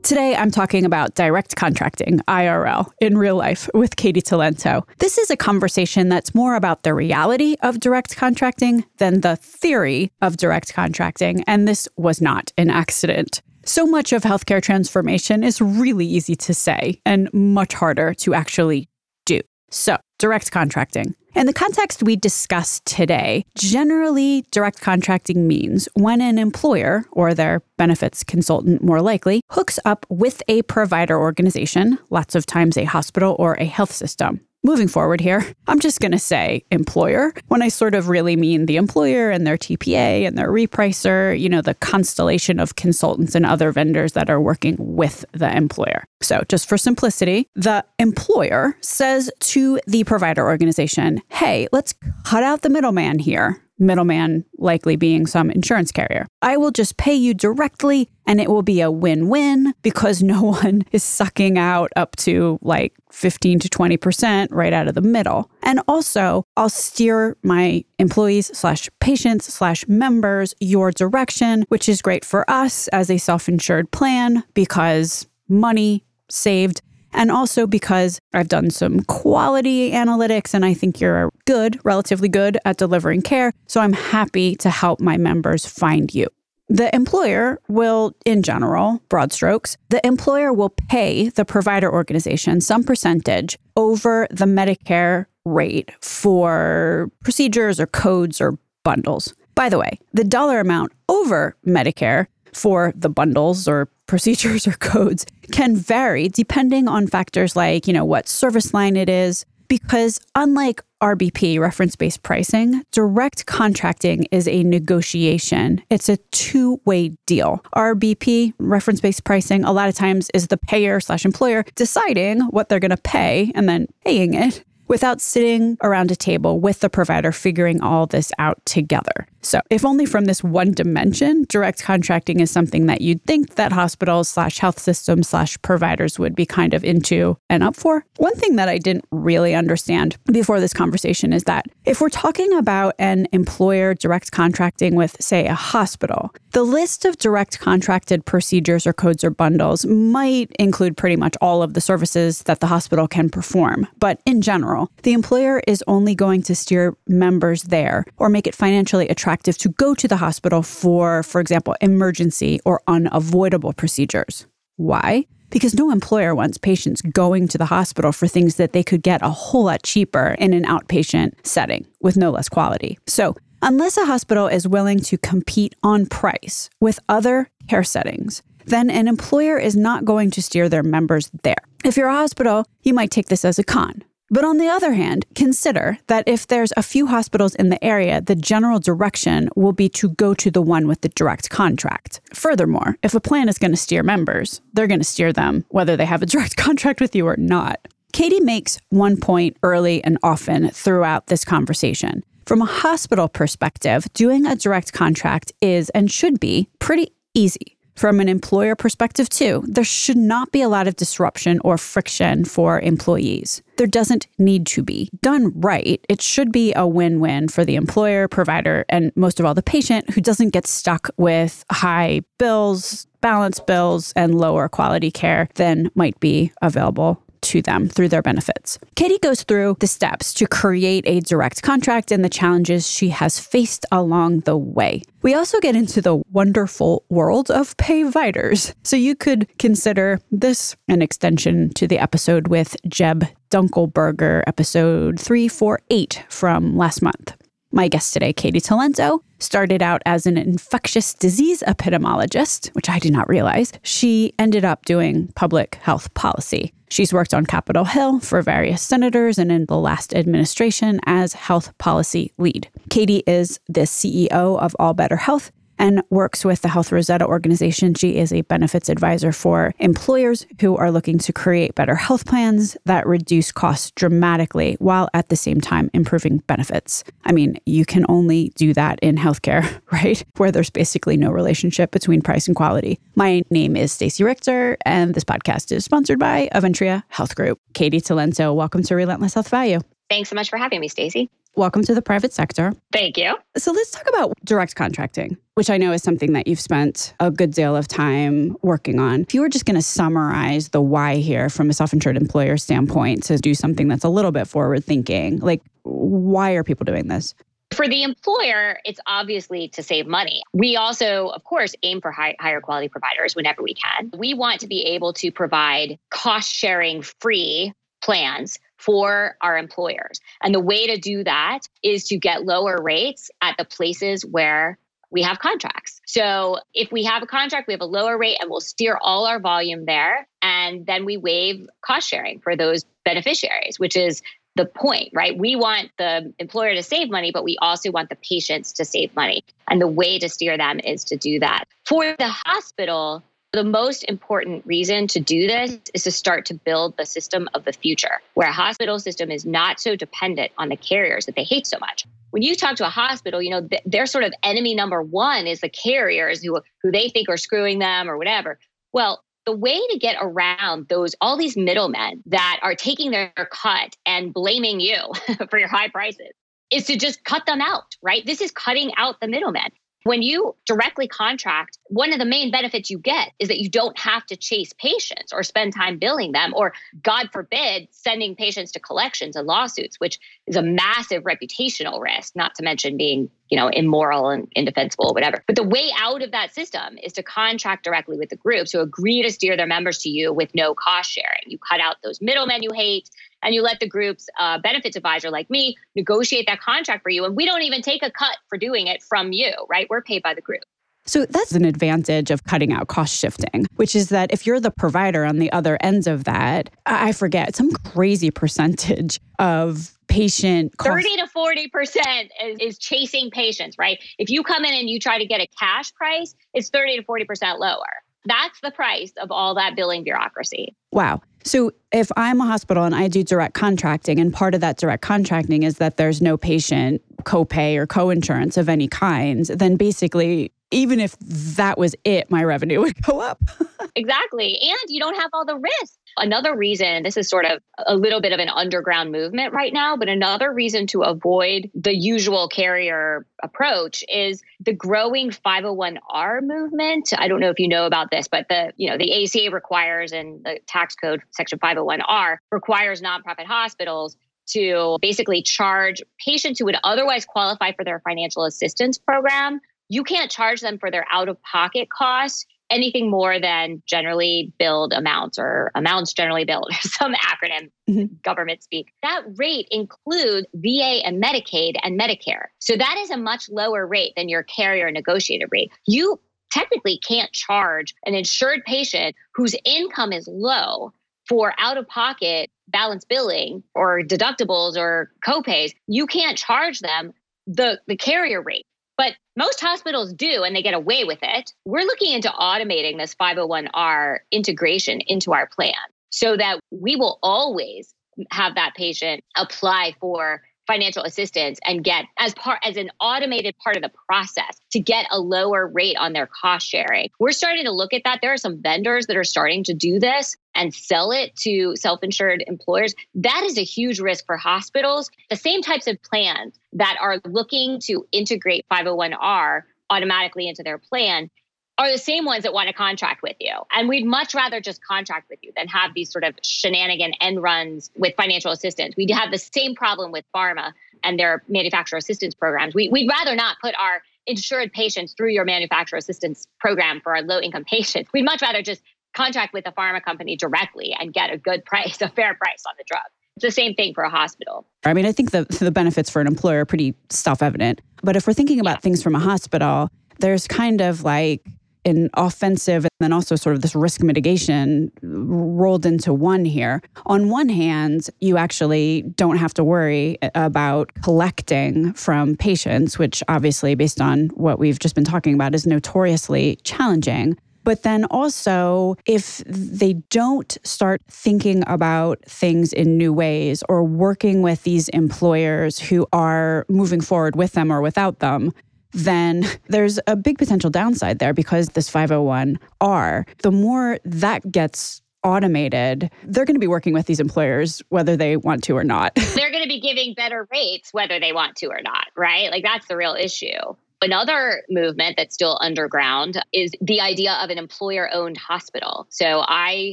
Today, 0.03 0.35
I'm 0.35 0.51
talking 0.51 0.85
about 0.85 1.15
direct 1.15 1.55
contracting, 1.55 2.19
IRL, 2.27 2.91
in 3.01 3.17
real 3.17 3.37
life 3.37 3.71
with 3.73 3.95
Katy 3.95 4.21
Talento. 4.21 4.83
This 4.99 5.17
is 5.17 5.31
a 5.31 5.37
conversation 5.37 6.09
that's 6.09 6.35
more 6.35 6.57
about 6.57 6.83
the 6.83 6.93
reality 6.93 7.55
of 7.63 7.79
direct 7.79 8.17
contracting 8.17 8.85
than 8.97 9.21
the 9.21 9.37
theory 9.37 10.11
of 10.21 10.39
direct 10.39 10.75
contracting, 10.75 11.45
and 11.47 11.69
this 11.69 11.89
was 11.97 12.21
not 12.21 12.53
an 12.59 12.69
accident. 12.69 13.43
So 13.65 13.87
much 13.87 14.13
of 14.13 14.25
healthcare 14.25 14.61
transformation 14.61 15.45
is 15.45 15.61
really 15.61 16.07
easy 16.07 16.35
to 16.35 16.53
say 16.53 17.01
and 17.07 17.33
much 17.33 17.73
harder 17.73 18.13
to 18.15 18.35
actually 18.35 18.89
do. 19.25 19.41
So, 19.71 19.99
direct 20.19 20.51
contracting. 20.51 21.15
In 21.35 21.47
the 21.47 21.53
context 21.53 22.03
we 22.03 22.15
discussed 22.15 22.85
today, 22.85 23.47
generally 23.57 24.45
direct 24.51 24.81
contracting 24.81 25.49
means 25.49 25.89
when 25.95 26.21
an 26.21 26.39
employer, 26.39 27.05
or 27.11 27.33
their 27.33 27.63
benefits 27.79 28.23
consultant 28.23 28.85
more 28.85 29.01
likely, 29.01 29.41
hooks 29.51 29.79
up 29.87 30.05
with 30.11 30.43
a 30.47 30.61
provider 30.63 31.19
organization, 31.19 31.99
lots 32.11 32.35
of 32.35 32.45
times 32.45 32.77
a 32.77 32.85
hospital 32.85 33.35
or 33.39 33.55
a 33.55 33.65
health 33.65 33.93
system 33.93 34.41
moving 34.63 34.89
forward 34.89 35.21
here, 35.21 35.45
I'm 35.67 35.81
just 35.81 36.01
going 36.01 36.13
to 36.13 36.19
say 36.19 36.65
employer 36.71 37.33
when 37.49 37.63
I 37.63 37.69
sort 37.69 37.95
of 37.95 38.09
really 38.09 38.37
mean 38.37 38.67
the 38.67 38.77
employer 38.77 39.31
and 39.31 39.47
their 39.47 39.57
TPA 39.57 40.27
and 40.27 40.37
their 40.39 40.49
repricer, 40.49 41.39
you 41.39 41.49
know, 41.49 41.63
the 41.63 41.75
constellation 41.75 42.61
of 42.61 42.77
consultants 42.77 43.35
and 43.35 43.45
other 43.45 43.73
vendors 43.73 44.13
that 44.13 44.31
are 44.31 44.41
working 44.41 44.77
with 44.79 45.25
the 45.33 45.55
employer. 45.55 46.05
So, 46.21 46.43
just 46.49 46.69
for 46.69 46.79
simplicity, 46.79 47.49
the 47.55 47.85
employer 47.99 48.77
says 48.81 49.31
to 49.41 49.81
the 49.87 50.05
provider 50.05 50.47
organization, 50.47 51.23
hey, 51.29 51.69
let's 51.73 51.95
cut 52.25 52.43
out 52.43 52.63
the 52.63 52.71
middleman 52.71 53.19
here 53.19 53.61
middleman 53.83 54.45
likely 54.59 54.97
being 54.97 55.27
some 55.27 55.51
insurance 55.51 55.93
carrier. 55.93 56.27
I 56.41 56.57
will 56.57 56.71
just 56.71 56.97
pay 56.97 57.15
you 57.15 57.35
directly 57.35 58.09
and 58.27 58.41
it 58.41 58.49
will 58.49 58.63
be 58.63 58.81
a 58.81 58.91
win 58.91 59.29
win 59.29 59.75
because 59.83 60.23
no 60.23 60.43
one 60.63 60.83
is 60.93 61.03
sucking 61.03 61.59
out 61.59 61.91
up 61.97 62.17
to 62.17 62.59
like 62.63 62.95
15 63.11 63.59
to 63.61 63.69
20% 63.69 64.49
right 64.51 64.73
out 64.73 64.89
of 64.89 64.95
the 64.95 65.01
middle. 65.01 65.51
And 65.63 65.81
also, 65.87 66.47
I'll 66.57 66.69
steer 66.69 67.37
my 67.43 67.85
employees 67.99 68.57
slash 68.57 68.89
patients 69.01 69.53
slash 69.53 69.87
members 69.87 70.55
your 70.61 70.91
direction, 70.91 71.65
which 71.69 71.89
is 71.89 72.01
great 72.01 72.25
for 72.25 72.49
us 72.51 72.89
as 72.89 73.11
a 73.11 73.19
self 73.19 73.49
insured 73.49 73.91
plan 73.91 74.45
because 74.55 75.27
money 75.49 76.05
saved 76.29 76.81
and 77.13 77.31
also 77.31 77.67
because 77.67 78.21
I've 78.33 78.49
done 78.49 78.71
some 78.71 79.01
quality 79.01 79.91
analytics 79.91 80.55
and 80.55 80.65
I 80.65 80.75
think 80.75 81.01
you're 81.01 81.31
good, 81.47 81.79
relatively 81.85 82.29
good 82.29 82.59
at 82.65 82.77
delivering 82.77 83.23
care. 83.23 83.53
So 83.67 83.81
I'm 83.81 83.93
happy 83.93 84.57
to 84.57 84.71
help 84.71 85.01
my 85.01 85.17
members 85.17 85.67
find 85.67 86.13
you. 86.15 86.29
The 86.69 86.95
employer 86.95 87.61
will, 87.69 88.15
in 88.25 88.43
general, 88.43 89.03
broad 89.09 89.33
strokes, 89.33 89.77
the 89.91 90.05
employer 90.07 90.53
will 90.53 90.71
pay 90.71 91.29
the 91.29 91.45
provider 91.45 91.93
organization 91.93 92.61
some 92.61 92.83
percentage 92.83 93.59
over 93.77 94.27
the 94.31 94.47
Medicare 94.47 95.27
rate 95.45 95.91
for 96.01 97.11
procedures 97.25 97.79
or 97.79 97.87
codes 97.87 98.41
or 98.41 98.59
bundles. 98.85 99.35
By 99.55 99.69
the 99.69 99.79
way, 99.79 99.99
the 100.15 100.25
dollar 100.25 100.61
amount 100.61 100.93
over 101.09 101.57
Medicare 101.67 102.27
for 102.55 102.93
the 102.97 103.11
bundles 103.11 103.69
or 103.69 103.89
procedures 104.13 104.67
or 104.67 104.73
codes 104.93 105.25
can 105.53 105.75
vary 105.75 106.29
depending 106.29 106.87
on 106.87 107.07
factors 107.07 107.57
like, 107.57 107.87
you 107.87 107.95
know, 107.95 108.05
what 108.05 108.29
service 108.29 108.75
line 108.75 108.95
it 108.95 109.09
is. 109.09 109.47
Because 109.69 110.21
unlike 110.35 110.83
RBP, 111.03 111.59
reference 111.59 111.97
based 111.97 112.23
pricing, 112.23 112.83
direct 112.93 113.47
contracting 113.47 114.25
is 114.31 114.47
a 114.47 114.65
negotiation. 114.65 115.81
It's 115.89 116.11
a 116.11 116.19
two 116.31 116.79
way 116.85 117.17
deal. 117.25 117.65
RBP, 117.75 118.53
reference 118.59 119.01
based 119.01 119.25
pricing, 119.25 119.65
a 119.65 119.73
lot 119.73 119.89
of 119.89 119.95
times 119.95 120.29
is 120.35 120.49
the 120.49 120.59
payer 120.59 121.01
slash 121.01 121.25
employer 121.25 121.65
deciding 121.75 122.41
what 122.51 122.69
they're 122.69 122.81
going 122.81 122.91
to 122.91 122.99
pay 122.99 123.51
and 123.55 123.67
then 123.67 123.87
paying 124.05 124.35
it 124.35 124.63
without 124.89 125.23
sitting 125.23 125.79
around 125.83 126.11
a 126.11 126.17
table 126.17 126.61
with 126.61 126.81
the 126.81 126.91
provider 126.91 127.33
figuring 127.33 127.81
all 127.81 128.05
this 128.05 128.31
out 128.39 128.61
together. 128.67 129.27
So, 129.43 129.61
if 129.71 129.85
only 129.85 130.07
from 130.07 130.27
this 130.27 130.45
one 130.45 130.71
dimension, 130.71 131.45
direct 131.49 131.83
contracting 131.83 132.39
is 132.39 132.51
something 132.51 132.87
that 132.87 133.01
you'd 133.01 133.25
think 133.25 133.57
that 133.57 133.73
hospitals 133.73 134.29
slash 134.29 134.59
health 134.59 134.79
systems 134.79 135.29
slash 135.29 135.61
providers 135.63 136.19
would 136.19 136.37
be 136.37 136.47
kind 136.47 136.75
of 136.75 136.85
into 136.85 137.37
and 137.51 137.63
up 137.63 137.75
for. 137.75 138.05
One 138.19 138.37
thing 138.37 138.57
that 138.57 138.69
I 138.69 138.79
didn't 138.79 139.05
really 139.11 139.55
understand 139.55 140.17
before 140.31 140.61
this 140.61 140.73
conversation 140.73 141.33
is 141.33 141.43
that 141.45 141.67
if 141.85 142.01
we're 142.01 142.09
talking 142.09 142.53
about 142.53 142.95
an 143.01 143.27
employer 143.33 143.95
direct 143.95 144.31
contracting 144.31 144.95
with, 144.95 145.17
say, 145.21 145.47
a 145.47 145.55
hospital, 145.55 146.33
the 146.53 146.63
list 146.63 147.05
of 147.05 147.19
direct 147.19 147.59
contracted 147.59 148.25
procedures 148.25 148.87
or 148.87 148.93
codes 148.93 149.25
or 149.25 149.31
bundles 149.31 149.85
might 149.87 150.53
include 150.61 150.97
pretty 150.97 151.17
much 151.17 151.35
all 151.41 151.63
of 151.63 151.75
the 151.75 151.81
services 151.81 152.43
that 152.45 152.61
the 152.61 152.69
hospital 152.69 153.09
can 153.09 153.29
perform. 153.29 153.89
But 153.99 154.21
in 154.25 154.41
general, 154.41 154.89
the 155.03 155.15
employer 155.15 155.63
is 155.67 155.83
only 155.89 156.15
going 156.15 156.43
to 156.43 156.55
steer 156.55 156.95
members 157.09 157.65
there 157.65 158.05
or 158.19 158.29
make 158.29 158.47
it 158.47 158.55
financially 158.55 159.09
attractive 159.09 159.32
to 159.43 159.69
go 159.71 159.95
to 159.95 160.09
the 160.09 160.17
hospital 160.17 160.63
for, 160.63 161.23
for 161.23 161.41
example, 161.41 161.75
emergency 161.81 162.61
or 162.65 162.83
unavoidable 162.87 163.73
procedures. 163.73 164.47
Why? 164.77 165.27
Because 165.51 165.75
no 165.75 165.91
employer 165.91 166.35
wants 166.35 166.59
patients 166.59 167.03
going 167.03 167.49
to 167.49 167.59
the 167.59 167.67
hospital 167.67 168.13
for 168.13 168.27
things 168.27 168.57
that 168.57 168.73
they 168.73 168.83
could 168.83 169.03
get 169.03 169.23
a 169.23 169.31
whole 169.31 169.65
lot 169.65 169.83
cheaper 169.83 170.35
in 170.39 170.53
an 170.53 170.65
outpatient 170.65 171.33
setting 171.45 171.87
with 172.01 172.17
no 172.17 172.31
less 172.31 172.49
quality. 172.49 172.99
So, 173.07 173.37
unless 173.61 173.97
a 173.97 174.07
hospital 174.07 174.47
is 174.47 174.67
willing 174.67 175.01
to 175.01 175.19
compete 175.19 175.75
on 175.83 176.07
price 176.07 176.69
with 176.81 176.99
other 177.09 177.49
care 177.69 177.85
settings, 177.85 178.43
then 178.67 178.91
an 178.91 179.09
employer 179.09 179.59
is 179.59 179.77
not 179.77 180.05
going 180.05 180.31
to 180.33 180.43
steer 180.43 180.69
their 180.69 180.83
members 180.83 181.31
there. 181.43 181.63
If 181.85 181.97
you're 181.97 182.09
a 182.09 182.15
hospital, 182.15 182.65
you 182.83 182.95
might 182.95 183.11
take 183.11 183.29
this 183.29 183.45
as 183.45 183.59
a 183.59 183.65
con. 183.65 184.05
But 184.33 184.45
on 184.47 184.57
the 184.57 184.69
other 184.69 184.95
hand, 184.95 185.27
consider 185.35 185.99
that 186.07 186.25
if 186.27 186.47
there's 186.47 186.73
a 186.75 186.83
few 186.83 187.07
hospitals 187.07 187.55
in 187.55 187.69
the 187.69 187.85
area, 187.85 188.23
the 188.23 188.35
general 188.35 188.79
direction 188.79 189.51
will 189.57 189.75
be 189.75 189.91
to 189.91 190.09
go 190.09 190.33
to 190.33 190.51
the 190.51 190.63
one 190.63 190.89
with 190.89 191.03
the 191.03 191.11
direct 191.11 191.51
contract. 191.51 192.23
Furthermore, 192.33 192.97
if 193.03 193.15
a 193.15 193.21
plan 193.21 193.51
is 193.51 193.59
going 193.59 193.73
to 193.73 193.77
steer 193.77 194.03
members, 194.03 194.63
they're 194.73 194.87
going 194.87 195.01
to 195.01 195.05
steer 195.05 195.35
them 195.35 195.67
whether 195.69 195.99
they 195.99 196.07
have 196.07 196.23
a 196.23 196.27
direct 196.33 196.57
contract 196.57 196.99
with 196.99 197.15
you 197.15 197.29
or 197.29 197.37
not. 197.37 197.87
Katie 198.15 198.41
makes 198.41 198.79
one 198.89 199.19
point 199.19 199.59
early 199.63 200.03
and 200.03 200.17
often 200.23 200.71
throughout 200.71 201.27
this 201.27 201.45
conversation. 201.45 202.25
From 202.47 202.63
a 202.63 202.67
hospital 202.67 203.29
perspective, 203.29 204.07
doing 204.15 204.47
a 204.47 204.57
direct 204.57 204.95
contract 204.95 205.53
is 205.61 205.91
and 205.91 206.11
should 206.11 206.41
be 206.41 206.71
pretty 206.79 207.13
easy. 207.35 207.77
From 207.95 208.21
an 208.21 208.29
employer 208.29 208.75
perspective, 208.75 209.29
too, 209.29 209.65
there 209.67 209.85
should 209.85 210.17
not 210.17 210.51
be 210.51 210.63
a 210.63 210.69
lot 210.69 210.89
of 210.89 210.97
disruption 210.97 211.61
or 211.63 211.79
friction 211.79 212.45
for 212.45 212.81
employees. 212.81 213.63
There 213.77 213.87
doesn't 213.87 214.27
need 214.39 214.67
to 214.69 214.83
be. 214.83 215.11
Done 215.21 215.53
right, 215.61 216.05
it 216.09 216.23
should 216.23 216.53
be 216.53 216.73
a 216.75 216.87
win 216.87 217.21
win 217.21 217.49
for 217.49 217.65
the 217.65 217.77
employer, 217.77 218.29
provider, 218.29 218.85
and 218.89 219.13
most 219.17 219.41
of 219.41 219.47
all, 219.47 219.55
the 219.55 219.63
patient 219.63 220.11
who 220.11 220.21
doesn't 220.21 220.51
get 220.51 220.67
stuck 220.67 221.11
with 221.17 221.65
high 221.71 222.23
bills, 222.39 223.07
balance 223.21 223.61
bills, 223.61 224.13
and 224.17 224.35
lower 224.35 224.69
quality 224.69 225.11
care 225.11 225.49
than 225.55 225.91
might 225.95 226.19
be 226.21 226.53
available 226.63 227.23
to 227.43 227.63
them 227.63 227.89
through 227.89 228.09
their 228.09 228.23
benefits. 228.23 228.79
Katie 228.97 229.19
goes 229.19 229.43
through 229.43 229.77
the 229.81 229.87
steps 229.87 230.33
to 230.35 230.47
create 230.47 231.05
a 231.07 231.21
direct 231.21 231.63
contract 231.63 232.11
and 232.11 232.25
the 232.25 232.29
challenges 232.29 232.89
she 232.89 233.11
has 233.11 233.39
faced 233.39 233.85
along 233.93 234.41
the 234.41 234.57
way. 234.57 235.03
We 235.23 235.35
also 235.35 235.61
get 235.61 235.77
into 235.77 236.01
the 236.01 236.17
wonderful 236.31 237.05
world 237.09 237.51
of 237.51 237.77
payviders. 237.77 238.75
So 238.83 238.97
you 238.97 239.15
could 239.15 239.47
consider 239.59 240.21
this 240.31 240.77
an 240.89 241.03
extension 241.03 241.71
to 241.75 241.87
the 241.87 241.99
episode 241.99 242.49
with 242.49 242.77
Jeb 242.89 243.27
Dunkelberger, 243.51 244.43
episode 244.47 245.21
348 245.21 246.25
from 246.29 246.77
last 246.77 247.03
month. 247.03 247.37
My 247.75 247.89
guest 247.89 248.13
today, 248.13 248.35
Katy 248.35 248.61
Talento, 248.61 249.21
started 249.39 249.81
out 249.81 250.03
as 250.05 250.27
an 250.27 250.37
infectious 250.37 251.15
disease 251.15 251.63
epidemiologist, 251.67 252.69
which 252.75 252.91
I 252.91 252.99
did 252.99 253.15
not 253.15 253.31
realize. 253.31 253.73
She 253.83 254.35
ended 254.39 254.63
up 254.63 254.85
doing 254.85 255.29
public 255.37 255.77
health 255.77 256.13
policy. 256.13 256.75
She's 256.91 257.15
worked 257.15 257.33
on 257.33 257.47
Capitol 257.47 257.87
Hill 257.87 258.21
for 258.21 258.43
various 258.43 258.83
senators 258.83 259.39
and 259.39 259.51
in 259.51 259.65
the 259.65 259.79
last 259.79 260.15
administration 260.15 261.01
as 261.07 261.33
health 261.33 261.77
policy 261.79 262.31
lead. 262.37 262.69
Katie 262.91 263.23
is 263.27 263.59
the 263.71 263.83
CEO 263.83 264.61
of 264.61 264.77
All 264.79 264.93
Better 264.93 265.17
Health 265.17 265.51
and 265.83 266.01
works 266.11 266.45
with 266.45 266.63
the 266.63 266.69
Health 266.69 266.93
Rosetta 266.93 267.27
organization. 267.27 267.93
She 267.95 268.17
is 268.17 268.33
a 268.33 268.43
benefits 268.43 268.89
advisor 268.89 269.33
for 269.33 269.75
employers 269.81 270.47
who 270.61 270.77
are 270.77 270.93
looking 270.93 271.19
to 271.19 271.33
create 271.33 271.75
better 271.75 271.97
health 271.97 272.25
plans 272.25 272.77
that 272.85 273.05
reduce 273.05 273.51
costs 273.51 273.91
dramatically 273.91 274.77
while 274.79 275.09
at 275.13 275.29
the 275.29 275.35
same 275.35 275.61
time 275.61 275.91
improving 275.93 276.39
benefits. 276.47 277.03
I 277.25 277.33
mean, 277.33 277.59
you 277.67 277.85
can 277.85 278.07
only 278.09 278.53
do 278.55 278.73
that 278.75 279.01
in 279.03 279.17
healthcare, 279.17 279.81
right? 279.93 280.25
Where 280.37 280.53
there's 280.53 280.71
basically 280.71 281.17
no 281.17 281.33
relationship 281.33 281.91
between 281.91 282.23
price 282.23 282.47
and 282.47 282.55
quality. 282.55 283.01
My 283.17 283.43
name 283.51 283.77
is 283.77 283.91
Stacey 283.91 284.23
Richter, 284.23 284.79
and 284.87 285.15
this 285.15 285.25
podcast 285.25 285.73
is 285.73 285.85
sponsored 285.85 286.21
by 286.21 286.49
Aventria 286.55 287.03
Health 287.09 287.35
Group. 287.35 287.59
Katy 287.75 288.01
Talento, 288.01 288.55
welcome 288.55 288.85
to 288.85 288.95
Relentless 288.95 289.35
Health 289.35 289.49
Value. 289.49 289.81
Thanks 290.09 290.31
so 290.31 290.37
much 290.37 290.49
for 290.49 290.59
having 290.59 290.79
me, 290.79 290.87
Stacey. 290.87 291.29
Welcome 291.55 291.85
to 291.85 291.95
the 291.95 292.01
private 292.01 292.33
sector. 292.33 292.73
Thank 292.93 293.19
you. 293.19 293.37
So 293.59 293.73
let's 293.73 293.91
talk 293.91 294.09
about 294.09 294.33
direct 294.43 294.75
contracting, 294.75 295.37
which 295.55 295.69
I 295.69 295.77
know 295.77 295.93
is 295.93 296.03
something 296.03 296.33
that 296.33 296.47
you've 296.47 296.59
spent 296.59 297.13
a 297.21 297.31
good 297.31 297.53
deal 297.53 297.77
of 297.77 297.87
time 297.87 298.57
working 298.63 298.99
on. 298.99 299.21
If 299.21 299.35
you 299.35 299.43
were 299.43 299.51
just 299.51 299.67
going 299.67 299.77
to 299.77 299.83
summarize 299.83 300.71
the 300.71 300.81
why 300.81 301.17
here 301.17 301.51
from 301.51 301.69
a 301.69 301.75
self 301.75 301.93
insured 301.93 302.17
employer 302.17 302.57
standpoint 302.57 303.25
to 303.25 303.37
do 303.37 303.55
something 303.55 303.87
that's 303.87 304.03
a 304.03 304.09
little 304.09 304.33
bit 304.33 304.49
forward 304.49 304.83
thinking, 304.83 305.41
like 305.41 305.61
why 305.83 306.53
are 306.53 306.65
people 306.65 306.85
doing 306.85 307.09
this? 307.09 307.35
For 307.75 307.87
the 307.87 308.03
employer, 308.03 308.79
it's 308.87 309.01
obviously 309.07 309.69
to 309.69 309.83
save 309.83 310.07
money. 310.07 310.43
We 310.55 310.77
also, 310.77 311.29
of 311.29 311.45
course, 311.45 311.75
aim 311.83 312.01
for 312.01 312.13
high, 312.13 312.35
higher 312.41 312.63
quality 312.63 312.89
providers 312.89 313.37
whenever 313.37 313.63
we 313.63 313.75
can. 313.75 314.11
We 314.17 314.33
want 314.33 314.61
to 314.61 314.67
be 314.67 314.83
able 314.85 315.13
to 315.15 315.31
provide 315.31 315.99
cost 316.11 316.51
sharing 316.51 317.03
free 317.03 317.75
plans 318.03 318.59
for 318.77 319.37
our 319.41 319.57
employers. 319.57 320.21
And 320.43 320.55
the 320.55 320.61
way 320.61 320.89
to 320.89 320.99
do 320.99 321.25
that 321.25 321.61
is 321.83 322.05
to 322.09 322.19
get 322.19 322.45
lower 322.45 322.83
rates 322.83 323.31
at 323.41 323.57
the 323.57 323.65
places 323.65 324.25
where 324.25 324.79
we 325.11 325.23
have 325.23 325.39
contracts. 325.39 326.01
So 326.07 326.59
if 326.75 326.91
we 326.91 327.05
have 327.05 327.23
a 327.23 327.27
contract, 327.27 327.69
we 327.69 327.75
have 327.75 327.83
a 327.83 327.87
lower 327.87 328.17
rate 328.17 328.39
and 328.41 328.51
we'll 328.51 328.61
steer 328.61 328.99
all 329.01 329.27
our 329.27 329.39
volume 329.39 329.85
there. 329.85 330.27
And 330.41 330.87
then 330.87 331.05
we 331.05 331.17
waive 331.17 331.69
cost 331.83 332.09
sharing 332.09 332.41
for 332.41 332.57
those 332.57 332.85
beneficiaries, 333.05 333.79
which 333.79 333.95
is 333.95 334.23
the 334.55 334.65
point, 334.65 335.11
right? 335.13 335.37
We 335.37 335.55
want 335.55 335.91
the 335.99 336.33
employer 336.39 336.75
to 336.75 336.83
save 336.83 337.11
money, 337.11 337.31
but 337.33 337.45
we 337.45 337.57
also 337.61 337.91
want 337.91 338.09
the 338.09 338.17
patients 338.17 338.73
to 338.75 338.85
save 338.85 339.15
money. 339.15 339.45
And 339.69 339.81
the 339.81 339.87
way 339.87 340.19
to 340.19 340.29
steer 340.29 340.57
them 340.57 340.81
is 340.81 341.05
to 341.05 341.17
do 341.17 341.41
that. 341.41 341.65
For 341.87 342.15
the 342.19 342.29
hospital, 342.29 343.23
the 343.53 343.65
most 343.65 344.03
important 344.05 344.65
reason 344.65 345.07
to 345.09 345.21
do 345.21 345.47
this 345.47 345.79
is 345.93 346.05
to 346.05 346.11
start 346.11 346.47
to 346.47 346.55
build 346.55 346.97
the 346.97 347.05
system 347.05 347.51
of 347.53 347.65
the 347.65 347.73
future, 347.73 348.21
where 348.33 348.49
a 348.49 348.53
hospital 348.53 348.99
system 348.99 349.31
is 349.31 349.45
not 349.45 349.79
so 349.79 349.95
dependent 349.95 350.53
on 350.57 350.71
the 350.71 350.77
carriers 350.77 351.27
that 351.27 351.37
they 351.37 351.45
hate 351.45 351.67
so 351.67 351.79
much. 351.79 352.07
When 352.31 352.43
you 352.43 352.57
talk 352.57 352.77
to 352.77 352.87
a 352.87 352.91
hospital, 352.91 353.43
you 353.43 353.51
know, 353.51 353.69
their 353.85 354.07
sort 354.07 354.25
of 354.25 354.33
enemy 354.43 354.75
number 354.75 355.03
one 355.03 355.47
is 355.47 355.61
the 355.61 355.69
carriers 355.69 356.43
who, 356.43 356.63
who 356.83 356.91
they 356.91 357.11
think 357.11 357.29
are 357.29 357.37
screwing 357.37 357.79
them 357.79 358.09
or 358.09 358.17
whatever. 358.17 358.59
Well, 358.95 359.23
the 359.45 359.53
way 359.55 359.79
to 359.89 359.99
get 359.99 360.17
around 360.21 360.89
those 360.89 361.15
all 361.21 361.37
these 361.37 361.57
middlemen 361.57 362.23
that 362.27 362.61
are 362.63 362.75
taking 362.75 363.11
their 363.11 363.33
cut 363.51 363.97
and 364.07 364.33
blaming 364.33 364.81
you 364.81 364.99
for 365.51 365.59
your 365.59 365.69
high 365.69 365.89
prices 365.89 366.31
is 366.71 366.87
to 366.87 366.97
just 366.97 367.23
cut 367.25 367.45
them 367.45 367.61
out, 367.61 367.97
right? 368.03 368.25
This 368.25 368.41
is 368.41 368.51
cutting 368.51 368.93
out 368.97 369.21
the 369.21 369.29
middlemen. 369.29 369.69
When 370.05 370.23
you 370.23 370.57
directly 370.67 371.07
contract, 371.07 371.79
one 371.87 372.13
of 372.13 372.19
the 372.19 372.25
main 372.25 372.51
benefits 372.51 372.91
you 372.91 372.99
get 372.99 373.33
is 373.39 373.49
that 373.49 373.61
you 373.61 373.69
don't 373.69 373.99
have 373.99 374.27
to 374.27 374.37
chase 374.37 374.73
patients 374.73 375.33
or 375.33 375.43
spend 375.43 375.75
time 375.75 375.99
billing 375.99 376.33
them, 376.33 376.53
or 376.57 376.73
God 377.03 377.29
forbid, 377.33 377.89
sending 377.93 378.35
patients 378.35 378.73
to 378.73 378.81
collections 378.81 379.37
and 379.37 379.47
lawsuits, 379.47 380.01
which 380.01 380.19
is 380.47 380.57
a 380.57 380.63
massive 380.63 381.23
reputational 381.23 382.01
risk, 382.01 382.35
not 382.35 382.55
to 382.57 382.65
mention 382.65 382.97
being 382.97 383.31
you 383.53 383.59
know, 383.59 383.69
immoral 383.69 384.31
and 384.31 384.51
indefensible, 384.57 385.13
whatever. 385.13 385.45
But 385.47 385.57
the 385.57 385.63
way 385.63 385.91
out 386.01 386.23
of 386.23 386.31
that 386.31 386.55
system 386.55 386.97
is 387.03 387.13
to 387.13 387.23
contract 387.23 387.85
directly 387.85 388.17
with 388.17 388.31
the 388.31 388.37
groups 388.37 388.73
who 388.73 388.81
agree 388.81 389.23
to 389.23 389.31
steer 389.31 389.59
their 389.59 389.67
members 389.67 389.99
to 389.99 390.09
you 390.09 390.33
with 390.33 390.55
no 390.55 390.75
cost 390.75 391.11
sharing. 391.11 391.43
You 391.45 391.59
cut 391.59 391.79
out 391.79 391.97
those 392.03 392.23
middlemen 392.23 392.63
you 392.63 392.71
hate, 392.75 393.11
and 393.43 393.55
you 393.55 393.61
let 393.61 393.79
the 393.79 393.87
group's 393.87 394.27
uh, 394.41 394.59
benefits 394.59 394.97
advisor 394.97 395.29
like 395.29 395.51
me 395.51 395.77
negotiate 395.95 396.47
that 396.47 396.63
contract 396.63 397.03
for 397.03 397.11
you. 397.11 397.27
And 397.27 397.37
we 397.37 397.45
don't 397.45 397.61
even 397.61 397.83
take 397.83 398.03
a 398.03 398.11
cut 398.11 398.39
for 398.49 398.57
doing 398.57 398.87
it 398.87 399.03
from 399.03 399.33
you, 399.33 399.53
right? 399.69 399.87
We're 399.91 400.01
paid 400.01 400.23
by 400.23 400.33
the 400.33 400.41
group. 400.41 400.63
So 401.05 401.27
that's 401.27 401.53
an 401.53 401.65
advantage 401.65 402.31
of 402.31 402.45
cutting 402.45 402.73
out 402.73 402.89
cost 402.89 403.17
shifting, 403.17 403.67
which 403.77 403.97
is 403.97 404.11
that 404.11 404.33
if 404.33 404.47
you're 404.47 404.61
the 404.61 404.71
provider 404.71 405.25
on 405.25 405.39
the 405.39 405.51
other 405.53 405.77
ends 405.81 406.07
of 406.07 406.25
that, 406.25 406.71
I 406.87 407.13
forget 407.13 407.57
some 407.57 407.73
crazy 407.73 408.31
percentage 408.31 409.19
of 409.39 409.93
patient 410.07 410.77
cost. 410.77 410.91
30 410.91 411.17
to 411.17 411.27
40 411.27 411.69
percent 411.69 412.33
is, 412.45 412.59
is, 412.61 412.79
chasing 412.79 413.31
patients 413.31 413.79
right? 413.79 413.99
If 414.19 414.31
you 414.31 414.43
come 414.43 414.65
in 414.65 414.75
and 414.75 414.89
you 414.89 415.01
try 415.01 415.19
to 415.19 415.27
get 415.27 415.41
a 415.41 415.49
cash 415.59 415.93
price 415.95 416.35
it's 416.55 416.69
30 416.69 416.99
to 416.99 417.03
40 417.05 417.25
percent 417.25 417.59
lower. 417.59 418.03
That's 418.27 418.61
the 418.61 418.71
price 418.71 419.13
of 419.21 419.33
all 419.33 419.55
that 419.57 419.75
billing 419.75 420.05
bureaucracy. 420.05 420.77
Wow. 420.93 421.23
So 421.45 421.73
if 421.93 422.13
i'm 422.17 422.41
a 422.41 422.47
hospital 422.47 422.85
and 422.85 422.95
i 422.95 423.09
do 423.09 423.25
direct 423.25 423.55
contracting 423.55 424.21
and 424.21 424.33
part 424.33 424.55
of 424.55 424.61
that 424.61 424.77
direct 424.79 425.03
contracting 425.03 425.65
is 425.65 425.79
that 425.79 425.97
there's 425.97 426.23
no 426.23 426.37
patient 426.37 427.03
copay 427.25 427.77
or 427.77 427.87
co-insurance 427.87 428.57
of 428.57 428.69
any 428.69 428.87
kind 428.87 429.47
then 429.47 429.77
basically 429.77 430.53
even 430.73 431.01
if 431.01 431.17
that 431.21 431.79
was 431.79 431.95
it, 432.05 432.31
my 432.31 432.43
revenue 432.43 432.81
would 432.81 433.01
go 433.03 433.21
up. 433.21 433.41
exactly. 433.95 434.59
And 434.61 434.79
you 434.89 435.01
don't 435.01 435.17
have 435.17 435.31
all 435.33 435.45
the 435.45 435.57
risk. 435.57 435.95
Another 436.17 436.57
reason, 436.57 437.03
this 437.03 437.17
is 437.17 437.29
sort 437.29 437.47
of 437.47 437.63
a 437.87 437.95
little 437.95 438.21
bit 438.21 438.33
of 438.33 438.39
an 438.39 438.49
underground 438.49 439.13
movement 439.13 439.53
right 439.53 439.73
now, 439.73 439.97
but 439.97 440.09
another 440.09 440.53
reason 440.53 440.87
to 440.89 441.03
avoid 441.03 441.71
the 441.75 441.95
usual 441.95 442.49
carrier 442.49 443.27
approach 443.43 444.05
is 444.09 444.43
the 444.61 444.75
growing 444.75 445.31
501r 445.31 446.43
movement. 446.43 447.13
I 447.17 447.29
don't 447.29 447.41
know 447.41 447.51
if 447.51 447.59
you 447.59 447.69
know 447.69 447.87
about 447.87 448.11
this, 448.11 448.29
but 448.29 448.47
the, 448.49 448.73
you 448.77 448.91
know, 448.91 448.99
the 448.99 449.25
ACA 449.25 449.51
requires 449.51 450.13
and 450.13 450.45
the 450.45 450.59
tax 450.67 450.95
code 450.97 451.23
section 451.31 451.59
501r 451.59 452.37
requires 452.51 453.01
nonprofit 453.01 453.47
hospitals 453.47 454.17
to 454.49 454.99
basically 455.01 455.43
charge 455.43 456.03
patients 456.25 456.59
who 456.59 456.65
would 456.67 456.77
otherwise 456.85 457.25
qualify 457.25 457.73
for 457.73 457.85
their 457.85 458.01
financial 458.01 458.45
assistance 458.45 458.99
program 458.99 459.61
you 459.93 460.05
can't 460.05 460.31
charge 460.31 460.63
them 460.63 460.79
for 460.79 460.91
their 460.91 461.05
out 461.13 461.29
of 461.29 461.37
pocket 461.43 461.91
costs 461.91 462.47
anything 462.71 463.11
more 463.11 463.39
than 463.39 463.83
generally 463.85 464.51
billed 464.59 464.95
amounts 464.95 465.39
or 465.39 465.71
amounts 465.75 466.15
generally 466.15 466.47
billed, 466.47 466.73
some 466.81 467.13
acronym 467.13 467.71
mm-hmm. 467.91 468.15
government 468.25 468.63
speak. 468.63 468.91
That 469.03 469.23
rate 469.37 469.69
includes 469.71 470.47
VA 470.55 471.03
and 471.05 471.23
Medicaid 471.23 471.75
and 471.83 472.01
Medicare. 472.01 472.47
So 472.59 472.75
that 472.75 472.97
is 473.01 473.11
a 473.11 473.19
much 473.19 473.51
lower 473.51 473.87
rate 473.87 474.15
than 474.17 474.31
your 474.31 474.43
carrier 474.45 474.91
negotiated 474.91 475.49
rate. 475.53 475.71
You 475.87 476.19
technically 476.51 476.99
can't 477.07 477.31
charge 477.33 477.95
an 478.07 478.15
insured 478.15 478.63
patient 478.65 479.15
whose 479.35 479.55
income 479.67 480.15
is 480.15 480.27
low 480.27 480.95
for 481.29 481.53
out 481.59 481.77
of 481.77 481.87
pocket 481.87 482.51
balance 482.69 483.05
billing 483.05 483.63
or 483.75 484.01
deductibles 484.01 484.79
or 484.79 485.13
copays. 485.23 485.75
You 485.87 486.07
can't 486.07 486.39
charge 486.39 486.81
them 486.81 487.13
the, 487.47 487.79
the 487.87 487.97
carrier 487.97 488.41
rate. 488.41 488.65
But 489.03 489.17
most 489.37 489.61
hospitals 489.61 490.13
do, 490.13 490.45
and 490.45 490.55
they 490.55 490.63
get 490.63 490.75
away 490.75 491.03
with 491.03 491.19
it. 491.23 491.53
We're 491.65 491.85
looking 491.85 492.13
into 492.13 492.29
automating 492.29 492.99
this 492.99 493.17
501R 493.17 494.19
integration 494.31 495.01
into 495.01 495.33
our 495.33 495.49
plan 495.49 495.75
so 496.11 496.37
that 496.37 496.61
we 496.71 496.95
will 496.95 497.19
always 497.21 497.93
have 498.31 498.55
that 498.55 498.75
patient 498.77 499.25
apply 499.37 499.97
for 499.99 500.43
financial 500.69 501.03
assistance 501.03 501.59
and 501.67 501.83
get 501.83 502.05
as 502.17 502.33
part 502.35 502.61
as 502.63 502.77
an 502.77 502.91
automated 503.01 503.57
part 503.59 503.75
of 503.75 503.83
the 503.83 503.91
process 504.07 504.61
to 504.71 504.79
get 504.79 505.07
a 505.11 505.19
lower 505.19 505.67
rate 505.67 505.97
on 505.99 506.13
their 506.13 506.29
cost 506.41 506.69
sharing. 506.69 507.11
We're 507.19 507.33
starting 507.33 507.65
to 507.65 507.73
look 507.73 507.93
at 507.93 508.03
that. 508.05 508.21
There 508.23 508.33
are 508.33 508.39
some 508.39 508.63
vendors 508.63 509.09
that 509.09 509.17
are 509.17 509.25
starting 509.25 509.65
to 509.65 509.75
do 509.75 509.99
this 509.99 510.37
and 510.55 510.75
sell 510.75 511.13
it 511.13 511.35
to 511.37 511.75
self-insured 511.77 512.45
employers. 512.47 512.95
That 513.15 513.43
is 513.45 513.59
a 513.59 513.65
huge 513.65 514.01
risk 514.01 514.27
for 514.27 514.37
hospitals. 514.37 515.11
The 515.31 515.37
same 515.37 515.63
types 515.63 515.87
of 515.87 516.03
plans 516.03 516.59
that 516.75 516.97
are 517.01 517.19
looking 517.27 517.81
to 517.85 518.07
integrate 518.13 518.67
501r 518.71 519.63
automatically 519.91 520.49
into 520.49 520.63
their 520.63 520.79
plan 520.79 521.31
are 521.79 521.91
the 521.91 521.99
same 521.99 522.25
ones 522.25 522.43
that 522.43 522.53
want 522.53 522.69
to 522.69 522.75
contract 522.75 523.23
with 523.23 523.37
you. 523.41 523.55
And 523.73 523.89
we'd 523.89 524.07
much 524.07 524.35
rather 524.35 524.61
just 524.61 524.85
contract 524.85 525.29
with 525.31 525.39
you 525.43 525.53
than 525.57 525.69
have 525.69 525.93
these 525.95 526.13
sort 526.13 526.25
of 526.25 526.35
shenanigan 526.43 527.13
end 527.21 527.43
runs 527.43 527.91
with 527.97 528.15
financial 528.17 528.53
assistance. 528.53 528.95
We 528.97 529.07
have 529.13 529.31
the 529.31 529.39
same 529.39 529.75
problem 529.75 530.13
with 530.13 530.25
pharma 530.35 530.73
and 531.03 531.19
their 531.19 531.43
manufacturer 531.49 531.97
assistance 531.97 532.35
programs. 532.35 532.75
We, 532.75 532.89
would 532.89 533.09
rather 533.09 533.35
not 533.35 533.57
put 533.61 533.75
our 533.81 534.03
insured 534.27 534.73
patients 534.73 535.15
through 535.15 535.31
your 535.31 535.45
manufacturer 535.45 535.97
assistance 535.97 536.47
program 536.61 537.01
for 537.01 537.17
our 537.17 537.23
low 537.23 537.41
income 537.41 537.65
patients. 537.65 538.11
We'd 538.13 538.25
much 538.25 538.43
rather 538.43 538.63
just 538.63 538.83
contract 539.13 539.53
with 539.53 539.65
the 539.65 539.73
pharma 539.73 540.03
company 540.03 540.37
directly 540.37 540.95
and 540.99 541.13
get 541.13 541.33
a 541.33 541.39
good 541.39 541.65
price, 541.65 542.01
a 542.01 542.09
fair 542.09 542.35
price 542.35 542.65
on 542.67 542.75
the 542.79 542.85
drug. 542.87 543.03
It's 543.37 543.45
the 543.45 543.51
same 543.51 543.75
thing 543.75 543.95
for 543.95 544.05
a 544.05 544.11
hospital. 544.11 544.67
I 544.85 544.93
mean, 544.93 545.07
I 545.07 545.13
think 545.13 545.31
the, 545.31 545.45
the 545.45 545.71
benefits 545.71 546.11
for 546.11 546.21
an 546.21 546.27
employer 546.27 546.61
are 546.61 546.67
pretty 546.67 546.95
self 547.09 547.43
evident. 547.43 547.81
But 548.03 548.17
if 548.17 548.27
we're 548.27 548.35
thinking 548.35 548.61
about 548.61 548.77
yeah. 548.77 548.81
things 548.81 549.03
from 549.03 549.15
a 549.15 549.21
hospital, 549.21 549.89
there's 550.19 550.47
kind 550.47 550.81
of 550.81 551.03
like 551.03 551.43
an 551.85 552.11
offensive 552.15 552.85
and 552.85 552.91
then 553.01 553.13
also 553.13 553.35
sort 553.37 553.57
of 553.57 553.63
this 553.63 553.75
risk 553.75 554.03
mitigation 554.03 554.91
rolled 555.03 555.85
into 555.85 556.13
one 556.13 556.45
here. 556.45 556.81
On 557.07 557.29
one 557.29 557.49
hand, 557.49 558.09
you 558.21 558.37
actually 558.37 559.03
don't 559.17 559.37
have 559.37 559.53
to 559.55 559.65
worry 559.65 560.19
about 560.35 560.91
collecting 561.03 561.93
from 561.95 562.37
patients, 562.37 562.99
which 562.99 563.23
obviously, 563.29 563.75
based 563.75 564.01
on 564.01 564.29
what 564.35 564.59
we've 564.59 564.79
just 564.79 564.95
been 564.95 565.05
talking 565.05 565.35
about, 565.35 565.55
is 565.55 565.67
notoriously 565.67 566.57
challenging. 566.63 567.37
But 567.65 567.83
then 567.83 568.05
also, 568.07 568.97
if 569.07 569.39
they 569.47 569.95
don't 570.11 570.57
start 570.65 571.03
thinking 571.09 571.63
about 571.67 572.19
things 572.27 572.73
in 572.73 572.97
new 572.99 573.13
ways 573.13 573.63
or 573.69 573.85
working 573.85 574.43
with 574.43 574.63
these 574.65 574.89
employers 574.91 575.79
who 575.79 576.07
are 576.13 576.67
moving 576.69 577.01
forward 577.01 577.37
with 577.37 577.53
them 577.53 577.73
or 577.73 577.81
without 577.81 578.19
them, 578.19 578.53
then 578.93 579.47
there's 579.69 579.99
a 580.07 580.17
big 580.17 580.39
potential 580.39 580.71
downside 580.71 581.19
there 581.19 581.33
because 581.33 581.69
this 581.69 581.91
501R, 581.91 583.25
the 583.39 583.51
more 583.51 583.99
that 584.05 584.51
gets 584.53 585.03
automated, 585.25 586.11
they're 586.25 586.45
going 586.45 586.57
to 586.57 586.61
be 586.61 586.67
working 586.67 586.93
with 586.93 587.07
these 587.07 587.21
employers 587.21 587.83
whether 587.89 588.17
they 588.17 588.37
want 588.37 588.65
to 588.65 588.77
or 588.77 588.85
not. 588.85 589.15
They're 589.35 589.51
going 589.53 589.63
to 589.63 589.69
be 589.69 589.81
giving 589.81 590.15
better 590.15 590.49
rates 590.51 590.93
whether 590.93 591.21
they 591.21 591.33
want 591.33 591.57
to 591.59 591.67
or 591.67 591.81
not, 591.83 592.09
right? 592.17 592.51
Like 592.51 592.65
that's 592.65 592.89
the 592.89 592.97
real 592.97 593.15
issue. 593.15 593.77
Another 594.03 594.65
movement 594.69 595.17
that's 595.17 595.33
still 595.33 595.59
underground 595.61 596.45
is 596.53 596.73
the 596.81 597.01
idea 597.01 597.39
of 597.41 597.51
an 597.51 597.59
employer 597.59 598.11
owned 598.13 598.37
hospital. 598.37 599.07
So 599.11 599.45
I 599.47 599.93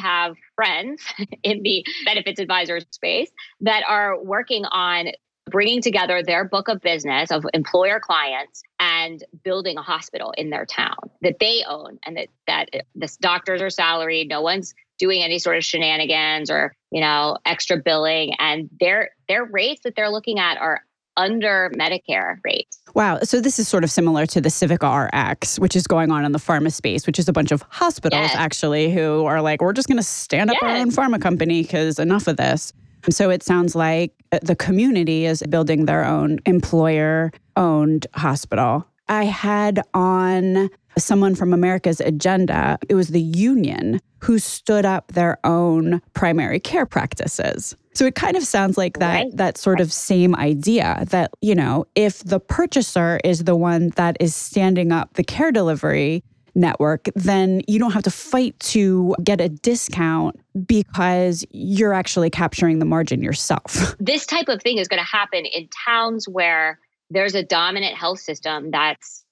have 0.00 0.36
friends 0.54 1.02
in 1.42 1.62
the 1.64 1.84
benefits 2.04 2.38
advisor 2.38 2.78
space 2.92 3.30
that 3.62 3.82
are 3.88 4.22
working 4.22 4.64
on 4.64 5.08
bringing 5.50 5.82
together 5.82 6.22
their 6.22 6.44
book 6.44 6.68
of 6.68 6.80
business 6.80 7.30
of 7.32 7.44
employer 7.52 8.00
clients 8.00 8.62
and 8.78 9.24
building 9.44 9.76
a 9.76 9.82
hospital 9.82 10.32
in 10.36 10.50
their 10.50 10.66
town 10.66 10.96
that 11.22 11.38
they 11.38 11.62
own 11.68 11.98
and 12.04 12.16
that 12.16 12.28
that 12.46 12.68
the 12.96 13.16
doctors 13.20 13.62
are 13.62 13.70
salaried 13.70 14.28
no 14.28 14.40
one's 14.40 14.74
doing 14.98 15.22
any 15.22 15.38
sort 15.38 15.56
of 15.56 15.64
shenanigans 15.64 16.50
or 16.50 16.74
you 16.90 17.00
know 17.00 17.38
extra 17.46 17.76
billing 17.76 18.32
and 18.40 18.68
their 18.80 19.10
their 19.28 19.44
rates 19.44 19.82
that 19.84 19.94
they're 19.94 20.10
looking 20.10 20.40
at 20.40 20.58
are 20.58 20.80
under 21.16 21.70
Medicare 21.78 22.38
rates. 22.44 22.78
Wow. 22.94 23.18
So 23.22 23.40
this 23.40 23.58
is 23.58 23.68
sort 23.68 23.84
of 23.84 23.90
similar 23.90 24.26
to 24.26 24.40
the 24.40 24.48
Civica 24.48 25.06
Rx, 25.32 25.58
which 25.58 25.76
is 25.76 25.86
going 25.86 26.10
on 26.10 26.24
in 26.24 26.32
the 26.32 26.38
pharma 26.38 26.72
space, 26.72 27.06
which 27.06 27.18
is 27.18 27.28
a 27.28 27.32
bunch 27.32 27.52
of 27.52 27.62
hospitals 27.68 28.22
yes. 28.22 28.34
actually 28.34 28.90
who 28.92 29.24
are 29.26 29.42
like, 29.42 29.60
we're 29.60 29.72
just 29.72 29.88
going 29.88 29.98
to 29.98 30.02
stand 30.02 30.50
up 30.50 30.56
yes. 30.60 30.62
our 30.62 30.76
own 30.76 30.90
pharma 30.90 31.20
company 31.20 31.62
because 31.62 31.98
enough 31.98 32.26
of 32.26 32.36
this. 32.36 32.72
So 33.10 33.30
it 33.30 33.42
sounds 33.42 33.74
like 33.74 34.12
uh, 34.32 34.38
the 34.42 34.56
community 34.56 35.26
is 35.26 35.42
building 35.48 35.84
their 35.84 36.04
own 36.04 36.38
employer 36.46 37.32
owned 37.56 38.06
hospital. 38.14 38.86
I 39.08 39.24
had 39.24 39.82
on 39.94 40.68
someone 40.98 41.34
from 41.34 41.52
America's 41.52 42.00
Agenda, 42.00 42.78
it 42.88 42.94
was 42.94 43.08
the 43.08 43.20
union 43.20 44.00
who 44.20 44.38
stood 44.38 44.84
up 44.84 45.12
their 45.12 45.38
own 45.44 46.00
primary 46.14 46.58
care 46.58 46.86
practices. 46.86 47.76
So 47.94 48.04
it 48.04 48.14
kind 48.14 48.36
of 48.36 48.44
sounds 48.44 48.76
like 48.76 48.98
that 48.98 49.14
right. 49.14 49.36
that 49.36 49.56
sort 49.56 49.80
of 49.80 49.92
same 49.92 50.34
idea 50.36 51.04
that, 51.08 51.30
you 51.40 51.54
know, 51.54 51.86
if 51.94 52.22
the 52.24 52.40
purchaser 52.40 53.20
is 53.24 53.44
the 53.44 53.56
one 53.56 53.90
that 53.96 54.16
is 54.20 54.34
standing 54.36 54.92
up 54.92 55.14
the 55.14 55.24
care 55.24 55.50
delivery 55.50 56.22
network, 56.54 57.08
then 57.14 57.62
you 57.68 57.78
don't 57.78 57.92
have 57.92 58.02
to 58.02 58.10
fight 58.10 58.58
to 58.60 59.14
get 59.22 59.40
a 59.40 59.48
discount 59.48 60.38
because 60.66 61.44
you're 61.50 61.92
actually 61.92 62.30
capturing 62.30 62.78
the 62.78 62.84
margin 62.84 63.22
yourself. 63.22 63.94
This 64.06 64.26
type 64.26 64.48
of 64.48 64.62
thing 64.62 64.78
is 64.78 64.88
going 64.88 65.00
to 65.00 65.10
happen 65.10 65.44
in 65.46 65.68
towns 65.86 66.28
where 66.28 66.78
there's 67.10 67.34
a 67.34 67.42
dominant 67.42 67.96
health 67.96 68.20
system 68.20 68.70
that's 68.70 69.24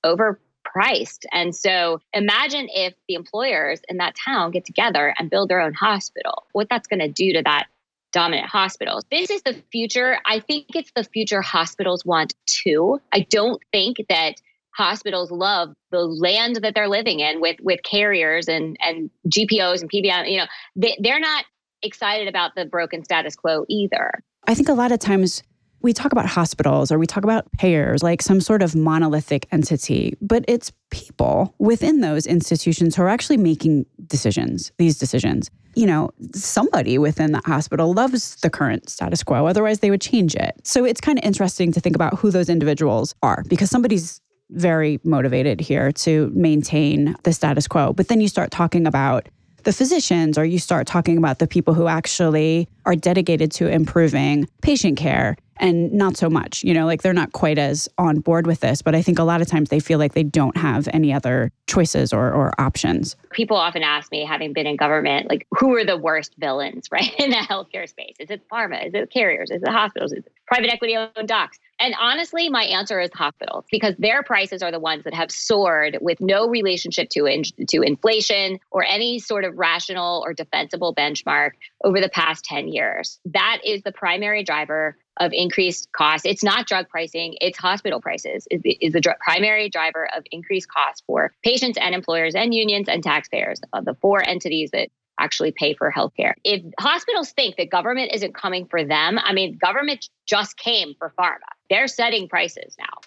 overpriced. 0.75 1.25
And 1.33 1.55
so 1.55 2.01
imagine 2.13 2.69
if 2.71 2.95
the 3.09 3.15
employers 3.15 3.81
in 3.89 3.99
that 3.99 4.15
town 4.15 4.51
get 4.51 4.65
together 4.65 5.15
and 5.19 5.31
build 5.31 5.49
their 5.49 5.61
own 5.61 5.75
hospital, 5.75 6.45
what 6.53 6.69
that's 6.71 6.87
going 6.87 7.01
to 7.01 7.09
do 7.09 7.33
to 7.35 7.43
that 7.45 7.67
dominant 8.13 8.49
hospital. 8.49 9.03
This 9.11 9.31
is 9.31 9.43
the 9.43 9.55
future. 9.73 10.19
I 10.25 10.41
think 10.41 10.67
it's 10.75 10.93
the 10.95 11.05
future 11.05 11.43
hospitals 11.43 12.05
want 12.05 12.35
too. 12.47 13.01
I 13.13 13.27
don't 13.29 13.61
think 13.73 13.97
that 14.09 14.35
hospitals 14.77 15.31
love 15.31 15.73
the 15.91 16.01
land 16.01 16.57
that 16.57 16.75
they're 16.75 16.89
living 16.89 17.21
in 17.21 17.41
with 17.41 17.57
with 17.61 17.81
carriers 17.83 18.49
and 18.49 18.77
and 18.81 19.11
GPOs 19.29 19.81
and 19.81 19.91
PBM. 19.91 20.31
You 20.31 20.39
know, 20.39 20.47
they, 20.77 20.97
they're 21.01 21.21
not 21.21 21.45
excited 21.83 22.29
about 22.29 22.55
the 22.55 22.65
broken 22.65 23.05
status 23.05 23.35
quo 23.35 23.65
either. 23.69 24.23
I 24.47 24.55
think 24.55 24.69
a 24.69 24.75
lot 24.75 24.93
of 24.93 25.01
times 25.01 25.43
we 25.85 25.93
talk 25.93 26.13
about 26.13 26.25
hospitals 26.25 26.91
or 26.91 26.99
we 26.99 27.07
talk 27.07 27.25
about 27.25 27.47
payers 27.53 28.03
like 28.03 28.23
some 28.23 28.41
sort 28.41 28.63
of 28.63 28.75
monolithic 28.75 29.47
entity, 29.53 30.17
but 30.23 30.43
it's 30.49 30.73
people 30.91 31.55
within 31.59 32.01
those 32.01 32.27
institutions 32.27 32.97
who 32.97 33.03
are 33.03 33.09
actually 33.09 33.37
making 33.37 33.85
decisions, 34.07 34.73
these 34.79 34.99
decisions. 34.99 35.51
You 35.77 35.87
know, 35.87 36.11
somebody 36.35 36.97
within 36.97 37.33
that 37.33 37.45
hospital 37.45 37.93
loves 37.93 38.37
the 38.37 38.49
current 38.49 38.89
status 38.89 39.23
quo, 39.23 39.47
otherwise, 39.47 39.81
they 39.81 39.91
would 39.91 40.01
change 40.01 40.35
it. 40.35 40.55
So 40.65 40.87
it's 40.87 41.03
kind 41.03 41.19
of 41.19 41.25
interesting 41.25 41.71
to 41.73 41.81
think 41.81 41.95
about 41.95 42.19
who 42.19 42.31
those 42.31 42.49
individuals 42.49 43.15
are 43.23 43.45
because 43.49 43.71
somebody's 43.71 44.23
very 44.51 45.01
motivated 45.05 45.61
here 45.61 45.93
to 45.93 46.31
maintain 46.35 47.15
the 47.25 47.33
status 47.35 47.69
quo. 47.69 47.93
But 47.93 48.09
then 48.09 48.23
you 48.23 48.29
start 48.29 48.51
talking 48.51 48.87
about 48.87 49.29
the 49.65 49.73
physicians 49.73 50.39
or 50.39 50.45
you 50.45 50.59
start 50.59 50.87
talking 50.87 51.19
about 51.19 51.41
the 51.41 51.47
people 51.47 51.75
who 51.75 51.89
actually 51.89 52.69
are 52.87 52.95
dedicated 52.95 53.51
to 53.53 53.67
improving 53.67 54.47
patient 54.63 54.97
care 54.97 55.37
and 55.59 55.93
not 55.93 56.17
so 56.17 56.29
much. 56.29 56.63
You 56.65 56.75
know, 56.75 56.87
like 56.87 57.03
they're 57.03 57.13
not 57.13 57.33
quite 57.33 57.59
as 57.59 57.89
on 57.99 58.21
board 58.21 58.47
with 58.47 58.61
this, 58.61 58.83
but 58.83 58.95
I 58.95 59.03
think 59.03 59.19
a 59.19 59.25
lot 59.25 59.41
of 59.41 59.47
times 59.47 59.69
they 59.69 59.81
feel 59.81 59.99
like 59.99 60.15
they 60.15 60.23
don't 60.23 60.57
have 60.57 60.89
any 60.93 61.13
other 61.13 61.53
choices 61.67 62.13
or, 62.13 62.33
or 62.33 62.53
options. 62.59 63.17
People 63.31 63.57
often 63.57 63.83
ask 63.83 64.11
me, 64.11 64.25
having 64.25 64.53
been 64.53 64.67
in 64.67 64.77
government, 64.77 65.29
like 65.29 65.47
who 65.51 65.75
are 65.77 65.85
the 65.85 65.97
worst 65.97 66.35
villains, 66.39 66.89
right, 66.93 67.13
in 67.19 67.31
the 67.31 67.37
healthcare 67.37 67.89
space? 67.89 68.17
Is 68.19 68.31
it 68.31 68.49
pharma? 68.49 68.87
Is 68.87 68.95
it 68.95 69.11
carriers? 69.11 69.51
Is 69.51 69.63
it 69.63 69.69
hospitals? 69.69 70.13
Is 70.13 70.25
it 70.25 70.33
private 70.47 70.73
equity 70.73 70.97
owned 70.97 71.29
docs? 71.29 71.59
And 71.85 71.95
honestly, 72.01 72.49
my 72.49 72.65
answer 72.65 72.99
is 72.99 73.11
hospitals 73.13 73.67
because 73.71 73.95
their 73.99 74.23
prices 74.23 74.63
are 74.63 74.71
the 74.71 74.81
ones 74.81 75.05
that 75.05 75.13
have 75.13 75.31
soared 75.31 75.99
with 76.01 76.19
no 76.19 76.49
relationship 76.49 77.11
to, 77.11 77.27
in, 77.27 77.43
to 77.69 77.83
inflation 77.83 78.59
or 78.71 78.87
any 78.89 79.19
sort 79.19 79.45
of 79.45 79.59
rational 79.59 80.23
or 80.25 80.33
defensible 80.33 80.95
benchmark 80.95 81.51
over 81.85 82.01
the 82.01 82.09
past 82.09 82.43
10 82.47 82.69
years. 82.69 83.21
That 83.27 83.59
is 83.67 83.83
the 83.83 83.93
primary 83.93 84.43
driver 84.43 84.97
of 85.21 85.33
increased 85.35 85.91
costs. 85.93 86.25
It's 86.25 86.43
not 86.43 86.67
drug 86.67 86.89
pricing, 86.89 87.37
it's 87.43 87.59
hospital 87.59 88.01
prices 88.01 88.49
is 88.51 88.63
the, 88.63 88.79
is 88.81 88.95
the 88.95 89.03
dr- 89.03 89.19
primary 89.19 89.69
driver 89.69 90.09
of 90.17 90.25
increased 90.31 90.71
costs 90.71 91.03
for 91.07 91.35
patients 91.43 91.77
and 91.79 91.95
employers 91.95 92.35
and 92.35 92.55
unions 92.55 92.89
and 92.89 93.05
taxpayers 93.05 93.61
of 93.75 93.85
the 93.85 93.95
four 94.01 94.27
entities 94.27 94.71
that 94.71 94.89
actually 95.21 95.53
pay 95.53 95.75
for 95.75 95.93
healthcare. 95.93 96.33
If 96.45 96.63
hospitals 96.81 97.31
think 97.33 97.57
that 97.57 97.71
government 97.71 98.13
isn't 98.15 98.35
coming 98.35 98.67
for 98.67 98.85
them, 98.85 99.19
I 99.23 99.35
mean, 99.35 99.59
government 99.59 100.09
just 100.27 100.57
came 100.57 100.95
for 100.99 101.13
pharma. 101.19 101.54
They're 101.71 101.89
setting 101.89 102.29
prices 102.29 102.77
now. 102.79 103.01